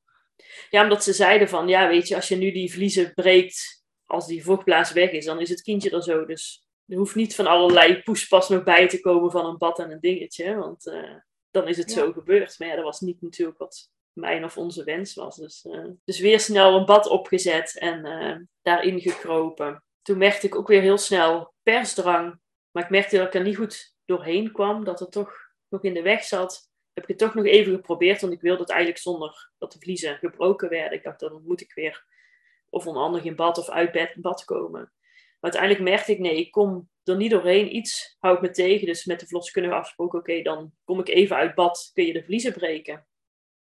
[0.70, 4.28] Ja, omdat ze zeiden van, ja, weet je, als je nu die vliezen breekt, als
[4.28, 6.26] die vochtblaas weg is, dan is het kindje er zo.
[6.26, 9.92] Dus er hoeft niet van allerlei poespas nog bij te komen van een bad en
[9.92, 11.16] een dingetje, want uh,
[11.52, 12.60] dan is het zo gebeurd.
[12.60, 15.36] Maar ja, dat was niet natuurlijk wat mijn of onze wens was.
[15.36, 19.84] Dus, uh, dus weer snel een bad opgezet en uh, daarin gekropen.
[20.02, 22.40] Toen merkte ik ook weer heel snel persdrang,
[22.72, 25.34] maar ik merkte dat ik er niet goed doorheen kwam, dat het toch
[25.70, 28.62] nog in de weg zat heb ik het toch nog even geprobeerd, want ik wilde
[28.62, 30.98] het eigenlijk zonder dat de vliezen gebroken werden.
[30.98, 32.06] Ik dacht, dan moet ik weer
[32.70, 34.82] of onhandig in bad of uit bed, bad komen.
[35.40, 37.76] Maar uiteindelijk merkte ik, nee, ik kom er niet doorheen.
[37.76, 38.88] Iets houdt me tegen.
[38.88, 42.24] Dus met de verloskundige afgesproken, oké, dan kom ik even uit bad, kun je de
[42.24, 43.08] vliezen breken.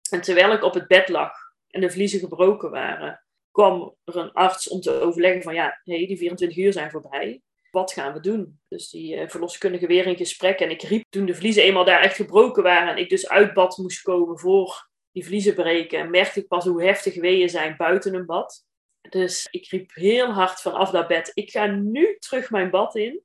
[0.10, 1.34] En terwijl ik op het bed lag
[1.68, 6.06] en de vliezen gebroken waren, kwam er een arts om te overleggen van, ja, hey,
[6.08, 7.42] die 24 uur zijn voorbij
[7.76, 8.60] wat gaan we doen?
[8.68, 10.60] Dus die uh, verloskundige weer in gesprek.
[10.60, 12.90] En ik riep toen de vliezen eenmaal daar echt gebroken waren.
[12.90, 16.00] En ik dus uit bad moest komen voor die vliezen breken.
[16.00, 18.66] En merkte ik pas hoe heftig weeën zijn buiten een bad.
[19.10, 21.32] Dus ik riep heel hard vanaf dat bed.
[21.34, 23.22] Ik ga nu terug mijn bad in.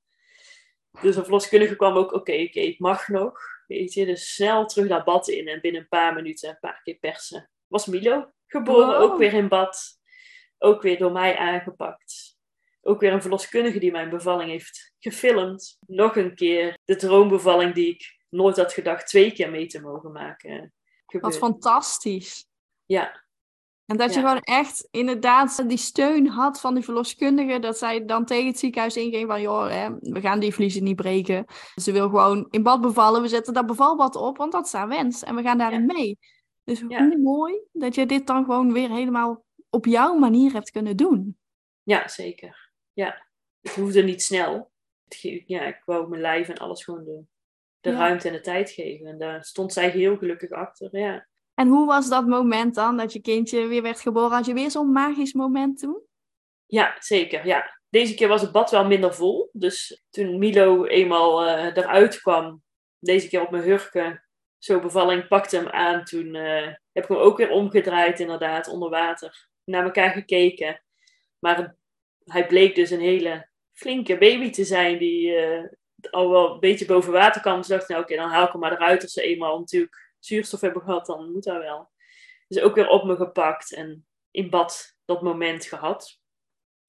[1.01, 2.12] Dus een verloskundige kwam ook.
[2.12, 3.40] Oké, oké, okay, ik mag nog.
[3.66, 5.48] Weet je, dus snel terug dat bad in.
[5.48, 7.51] En binnen een paar minuten een paar keer persen.
[7.66, 9.98] Was Milo geboren, ook weer in bad.
[10.59, 12.30] Ook weer door mij aangepakt
[12.83, 15.78] ook weer een verloskundige die mijn bevalling heeft gefilmd.
[15.87, 20.12] Nog een keer de droombevalling die ik nooit had gedacht twee keer mee te mogen
[20.12, 20.72] maken.
[21.07, 22.47] Wat fantastisch.
[22.85, 23.28] Ja.
[23.87, 27.59] En dat je gewoon echt inderdaad die steun had van die verloskundige.
[27.59, 29.41] Dat zij dan tegen het ziekenhuis inging van...
[29.41, 31.45] joh, hè, we gaan die vliezen niet breken.
[31.74, 33.22] Ze wil gewoon in bad bevallen.
[33.22, 35.22] We zetten dat bevalbad op, want dat is haar wens.
[35.22, 36.18] En we gaan daarin mee.
[36.64, 40.97] Dus hoe mooi dat je dit dan gewoon weer helemaal op jouw manier hebt kunnen
[40.97, 41.39] doen.
[41.83, 42.70] Ja, zeker.
[42.93, 43.26] Ja,
[43.61, 44.70] het hoefde niet snel.
[45.47, 47.22] Ja, ik wou mijn lijf en alles gewoon de,
[47.80, 49.07] de ruimte en de tijd geven.
[49.07, 51.28] En daar stond zij heel gelukkig achter, ja.
[51.55, 54.30] En hoe was dat moment dan, dat je kindje weer werd geboren?
[54.30, 56.03] Had je weer zo'n magisch moment toen?
[56.66, 57.78] Ja, zeker, ja.
[57.88, 59.51] Deze keer was het bad wel minder vol.
[59.53, 62.62] Dus toen Milo eenmaal uh, eruit kwam,
[62.99, 64.24] deze keer op mijn hurken,
[64.59, 66.05] zo bevalling pakte hem aan.
[66.05, 69.49] Toen uh, heb ik hem ook weer omgedraaid, inderdaad, onder water.
[69.64, 70.82] Naar elkaar gekeken.
[71.38, 71.76] Maar
[72.33, 75.64] hij bleek dus een hele flinke baby te zijn, die uh,
[76.11, 77.57] al wel een beetje boven water kwam.
[77.57, 80.61] Dus dacht nou oké, dan haal ik hem maar eruit als ze eenmaal natuurlijk zuurstof
[80.61, 81.91] hebben gehad, dan moet dat wel.
[82.49, 86.18] Dus ook weer op me gepakt en in bad dat moment gehad.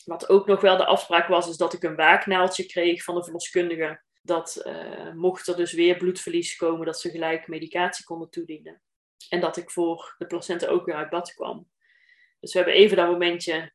[0.05, 3.23] Wat ook nog wel de afspraak was, is dat ik een waaknaaltje kreeg van de
[3.23, 4.01] verloskundige.
[4.21, 8.81] Dat uh, mocht er dus weer bloedverlies komen, dat ze gelijk medicatie konden toedienen.
[9.29, 11.69] En dat ik voor de placenta ook weer uit bad kwam.
[12.39, 13.73] Dus we hebben even dat momentje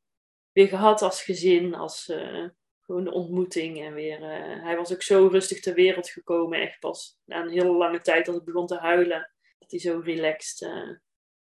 [0.56, 2.48] weer gehad als gezin, als uh,
[2.80, 3.80] gewoon ontmoeting.
[3.82, 7.50] En weer, uh, hij was ook zo rustig ter wereld gekomen, echt pas na een
[7.50, 10.96] hele lange tijd dat ik begon te huilen dat hij zo relaxed uh,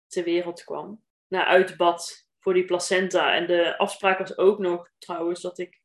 [0.08, 1.04] ter wereld kwam.
[1.28, 3.36] Na uit bad voor die placenta.
[3.36, 5.82] En de afspraak was ook nog trouwens dat ik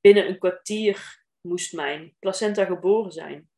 [0.00, 3.50] binnen een kwartier moest mijn placenta geboren zijn.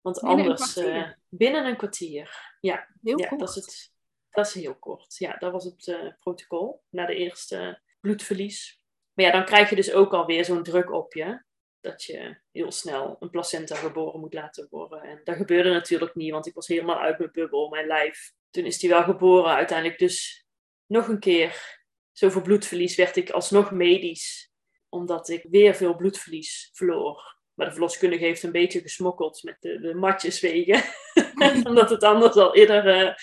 [0.00, 2.56] Want binnen anders, een binnen een kwartier.
[2.60, 3.92] Ja, heel ja dat, is het,
[4.30, 5.16] dat is heel kort.
[5.16, 8.80] Ja, dat was het uh, protocol na de eerste bloedverlies.
[9.12, 11.42] Maar ja, dan krijg je dus ook alweer zo'n druk op je
[11.80, 15.02] dat je heel snel een placenta geboren moet laten worden.
[15.02, 18.32] En dat gebeurde natuurlijk niet, want ik was helemaal uit mijn bubbel, mijn lijf.
[18.50, 20.46] Toen is die wel geboren, uiteindelijk dus
[20.86, 21.78] nog een keer.
[22.12, 24.52] Zoveel bloedverlies werd ik alsnog medisch,
[24.88, 27.37] omdat ik weer veel bloedverlies verloor.
[27.58, 30.82] Maar de verloskundige heeft een beetje gesmokkeld met de, de matjes wegen.
[31.68, 33.14] Omdat het anders al eerder, uh,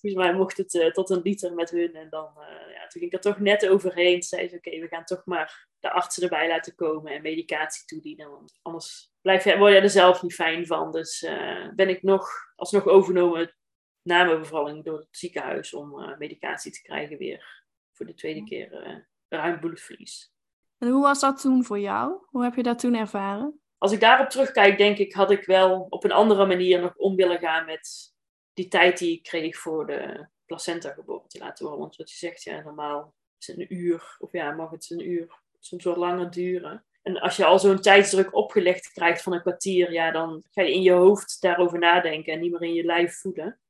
[0.00, 1.94] volgens mij mocht het uh, tot een liter met hun.
[1.94, 4.22] En dan, uh, ja, toen ging ik er toch net overheen.
[4.22, 8.30] Zei ze, oké, we gaan toch maar de artsen erbij laten komen en medicatie toedienen.
[8.30, 10.92] Want anders blijf je, word je er zelf niet fijn van.
[10.92, 11.26] Dus
[11.74, 13.56] ben ik nog alsnog overgenomen
[14.02, 17.64] na mijn bevalling door het ziekenhuis om medicatie te krijgen weer.
[17.92, 20.32] Voor de tweede keer ruim bloedverlies.
[20.78, 22.26] En hoe was dat toen voor jou?
[22.26, 23.60] Hoe heb je dat toen ervaren?
[23.78, 27.16] Als ik daarop terugkijk, denk ik, had ik wel op een andere manier nog om
[27.16, 28.14] willen gaan met
[28.54, 31.82] die tijd die ik kreeg voor de placenta geboren te laten worden.
[31.82, 35.08] Want wat je zegt, ja, normaal is het een uur, of ja, mag het een
[35.10, 36.84] uur, soms wel langer duren.
[37.02, 40.72] En als je al zo'n tijdsdruk opgelegd krijgt van een kwartier, ja, dan ga je
[40.72, 43.60] in je hoofd daarover nadenken en niet meer in je lijf voelen.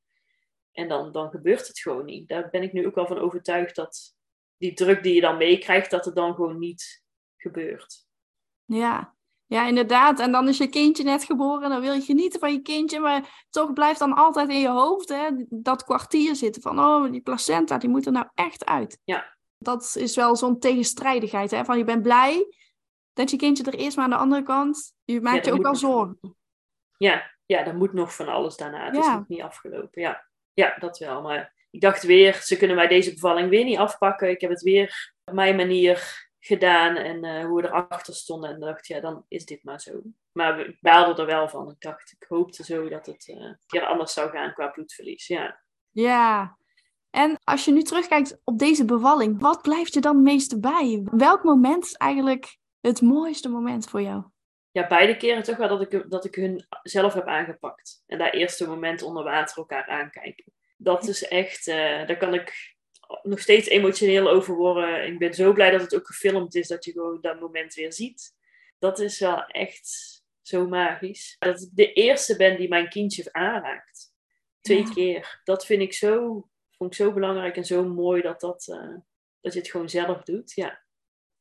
[0.72, 2.28] En dan, dan gebeurt het gewoon niet.
[2.28, 4.16] Daar ben ik nu ook wel van overtuigd dat
[4.56, 7.04] die druk die je dan meekrijgt, dat het dan gewoon niet
[7.36, 8.06] gebeurt.
[8.64, 9.15] Ja,
[9.46, 10.20] ja, inderdaad.
[10.20, 13.44] En dan is je kindje net geboren, dan wil je genieten van je kindje, maar
[13.50, 17.78] toch blijft dan altijd in je hoofd hè, dat kwartier zitten van, oh, die placenta,
[17.78, 19.00] die moet er nou echt uit.
[19.04, 19.34] Ja.
[19.58, 22.46] Dat is wel zo'n tegenstrijdigheid, hè, van je bent blij
[23.12, 25.74] dat je kindje er eerst, maar aan de andere kant, je maakt je ook wel
[25.74, 26.36] zorgen.
[26.96, 28.84] Ja, ja, er moet nog van alles daarna.
[28.84, 30.02] Het is nog niet afgelopen.
[30.02, 30.28] Ja.
[30.52, 31.22] ja, dat wel.
[31.22, 34.30] Maar ik dacht weer, ze kunnen mij deze bevalling weer niet afpakken.
[34.30, 38.50] Ik heb het weer op mijn manier gedaan en uh, hoe we erachter stonden.
[38.50, 40.00] En dacht, ja, dan is dit maar zo.
[40.32, 41.70] Maar ik baalde er wel van.
[41.70, 45.26] Ik dacht, ik hoopte zo dat het uh, een keer anders zou gaan qua bloedverlies.
[45.26, 45.60] Ja.
[45.90, 46.56] Ja.
[47.10, 51.02] En als je nu terugkijkt op deze bevalling, wat blijft je dan het meeste bij?
[51.04, 54.24] Welk moment is eigenlijk het mooiste moment voor jou?
[54.70, 58.02] Ja, beide keren toch wel dat ik, dat ik hun zelf heb aangepakt.
[58.06, 60.52] En dat eerste moment onder water elkaar aankijken.
[60.76, 62.75] Dat is echt, uh, daar kan ik
[63.22, 65.06] nog steeds emotioneel over worden.
[65.06, 67.92] Ik ben zo blij dat het ook gefilmd is, dat je gewoon dat moment weer
[67.92, 68.34] ziet.
[68.78, 71.36] Dat is wel echt zo magisch.
[71.38, 74.14] Dat ik de eerste ben die mijn kindje aanraakt.
[74.60, 75.40] Twee keer.
[75.44, 78.96] Dat vind ik zo, vond ik zo belangrijk en zo mooi dat, dat, uh,
[79.40, 80.52] dat je het gewoon zelf doet.
[80.52, 80.84] Ja.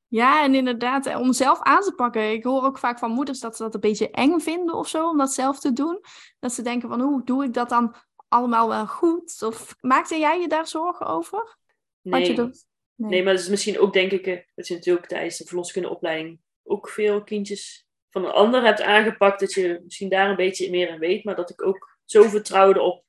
[0.07, 2.31] Ja, en inderdaad, eh, om zelf aan te pakken.
[2.31, 5.09] Ik hoor ook vaak van moeders dat ze dat een beetje eng vinden of zo,
[5.09, 6.01] om dat zelf te doen.
[6.39, 7.95] Dat ze denken van, hoe doe ik dat dan
[8.27, 9.41] allemaal wel goed?
[9.41, 11.57] Of maakte jij je daar zorgen over?
[12.01, 12.25] Nee.
[12.25, 12.51] Je nee.
[12.95, 13.23] Nee.
[13.23, 16.89] maar dat is misschien ook, denk ik, eh, dat je natuurlijk tijdens de verloskundeopleiding ook
[16.89, 19.39] veel kindjes van een ander hebt aangepakt.
[19.39, 22.81] Dat je misschien daar een beetje meer in weet, maar dat ik ook zo vertrouwde
[22.81, 23.05] op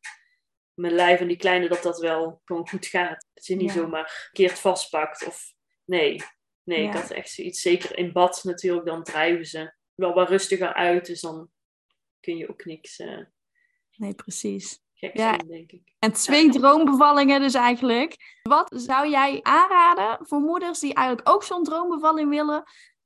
[0.74, 3.26] mijn lijf en die kleine dat dat wel gewoon goed gaat.
[3.34, 5.54] Dat je niet zomaar keert vastpakt of
[5.84, 6.22] nee.
[6.62, 7.60] Nee, ik had echt zoiets.
[7.60, 11.06] Zeker in bad natuurlijk, dan drijven ze wel wat rustiger uit.
[11.06, 11.50] Dus dan
[12.20, 12.98] kun je ook niks.
[12.98, 13.24] Uh...
[13.96, 14.80] Nee, precies.
[14.99, 15.82] Gek zijn, denk ik.
[15.99, 18.40] En twee droombevallingen dus eigenlijk.
[18.42, 22.62] Wat zou jij aanraden voor moeders die eigenlijk ook zo'n droombevalling willen,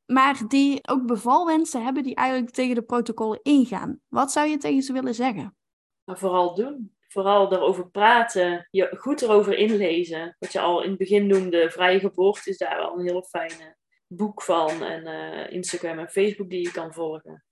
[0.06, 4.00] maar die ook bevalwensen hebben die eigenlijk tegen de protocollen ingaan?
[4.08, 5.56] Wat zou je tegen ze willen zeggen?
[6.04, 6.98] Maar vooral doen.
[7.08, 10.36] Vooral erover praten, je goed erover inlezen.
[10.38, 13.76] Wat je al in het begin noemde, vrije geboorte is daar wel een heel fijne
[14.06, 14.82] boek van.
[14.82, 17.44] En uh, Instagram en Facebook die je kan volgen.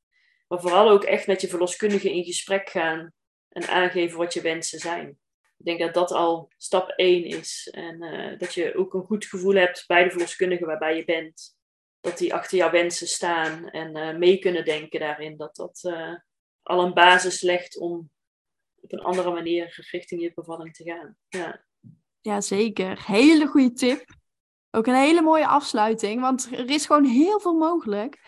[0.48, 3.12] Maar vooral ook echt met je verloskundige in gesprek gaan
[3.62, 5.18] en aangeven wat je wensen zijn.
[5.58, 7.68] Ik denk dat dat al stap 1 is.
[7.70, 11.56] En uh, dat je ook een goed gevoel hebt bij de verloskundige waarbij je bent.
[12.00, 15.36] Dat die achter jouw wensen staan en uh, mee kunnen denken daarin.
[15.36, 16.14] Dat dat uh,
[16.62, 18.10] al een basis legt om
[18.80, 21.16] op een andere manier richting je bevalling te gaan.
[21.28, 21.64] Ja.
[22.20, 23.06] ja, zeker.
[23.06, 24.04] Hele goede tip.
[24.70, 28.18] Ook een hele mooie afsluiting, want er is gewoon heel veel mogelijk.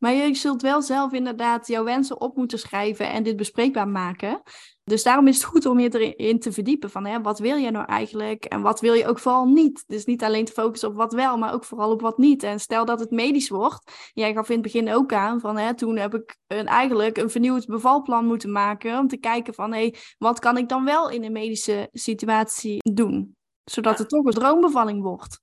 [0.00, 4.42] Maar je zult wel zelf inderdaad jouw wensen op moeten schrijven en dit bespreekbaar maken.
[4.84, 7.70] Dus daarom is het goed om je erin te verdiepen van hè, wat wil je
[7.70, 9.84] nou eigenlijk en wat wil je ook vooral niet.
[9.86, 12.42] Dus niet alleen te focussen op wat wel, maar ook vooral op wat niet.
[12.42, 14.10] En stel dat het medisch wordt.
[14.12, 17.30] Jij gaf in het begin ook aan van hè, toen heb ik een, eigenlijk een
[17.30, 21.24] vernieuwd bevalplan moeten maken om te kijken van hé, wat kan ik dan wel in
[21.24, 23.36] een medische situatie doen.
[23.64, 25.40] Zodat het toch een droombevalling wordt.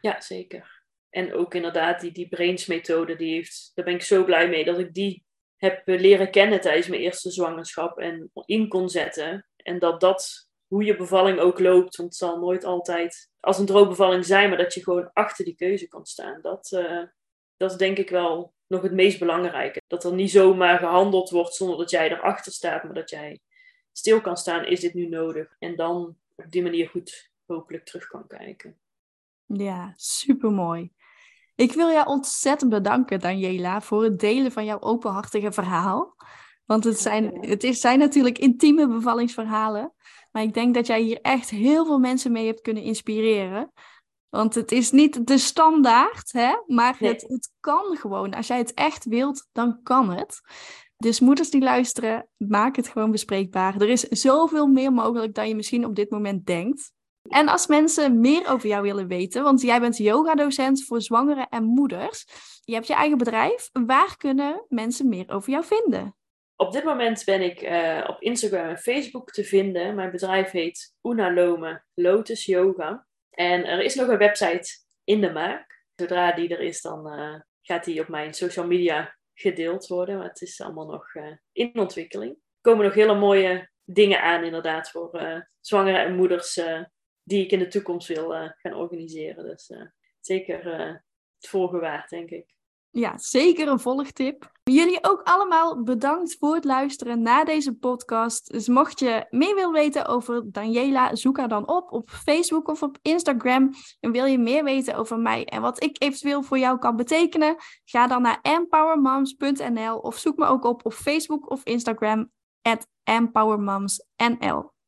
[0.00, 0.81] Ja, zeker.
[1.12, 4.64] En ook inderdaad die, die Brains methode, die heeft, daar ben ik zo blij mee
[4.64, 5.24] dat ik die
[5.56, 9.46] heb leren kennen tijdens mijn eerste zwangerschap en in kon zetten.
[9.56, 13.66] En dat dat, hoe je bevalling ook loopt, want het zal nooit altijd als een
[13.66, 16.38] droombevalling zijn, maar dat je gewoon achter die keuze kan staan.
[16.40, 17.02] Dat, uh,
[17.56, 19.82] dat is denk ik wel nog het meest belangrijke.
[19.86, 23.40] Dat er niet zomaar gehandeld wordt zonder dat jij erachter staat, maar dat jij
[23.92, 25.56] stil kan staan, is dit nu nodig?
[25.58, 28.78] En dan op die manier goed hopelijk terug kan kijken.
[29.46, 30.92] Ja, supermooi.
[31.54, 36.16] Ik wil jou ontzettend bedanken, Daniela, voor het delen van jouw openhartige verhaal.
[36.64, 39.92] Want het zijn, het is, zijn natuurlijk intieme bevallingsverhalen.
[40.30, 43.72] Maar ik denk dat jij hier echt heel veel mensen mee hebt kunnen inspireren.
[44.28, 46.54] Want het is niet de standaard, hè?
[46.66, 48.34] maar het, het kan gewoon.
[48.34, 50.40] Als jij het echt wilt, dan kan het.
[50.96, 53.80] Dus moeders die luisteren, maak het gewoon bespreekbaar.
[53.80, 56.92] Er is zoveel meer mogelijk dan je misschien op dit moment denkt.
[57.28, 61.64] En als mensen meer over jou willen weten, want jij bent yogadocent voor zwangeren en
[61.64, 62.26] moeders.
[62.64, 63.68] Je hebt je eigen bedrijf.
[63.72, 66.16] Waar kunnen mensen meer over jou vinden?
[66.56, 69.94] Op dit moment ben ik uh, op Instagram en Facebook te vinden.
[69.94, 73.06] Mijn bedrijf heet Una Lome Lotus Yoga.
[73.30, 74.70] En er is nog een website
[75.04, 75.84] in de maak.
[75.94, 80.18] Zodra die er is, dan uh, gaat die op mijn social media gedeeld worden.
[80.18, 82.32] Maar het is allemaal nog uh, in ontwikkeling.
[82.32, 86.60] Er komen nog hele mooie dingen aan, inderdaad, voor zwangere en moeders
[87.22, 89.44] die ik in de toekomst wil uh, gaan organiseren.
[89.44, 89.82] Dus uh,
[90.20, 90.94] zeker uh,
[91.36, 92.54] het volgen waard, denk ik.
[92.90, 94.50] Ja, zeker een volgtip.
[94.62, 98.52] Jullie ook allemaal bedankt voor het luisteren naar deze podcast.
[98.52, 102.82] Dus mocht je meer willen weten over Daniela, zoek haar dan op op Facebook of
[102.82, 103.70] op Instagram.
[104.00, 107.56] En wil je meer weten over mij en wat ik eventueel voor jou kan betekenen,
[107.84, 112.30] ga dan naar empowermoms.nl of zoek me ook op op Facebook of Instagram
[112.62, 114.71] at empowermomsnl.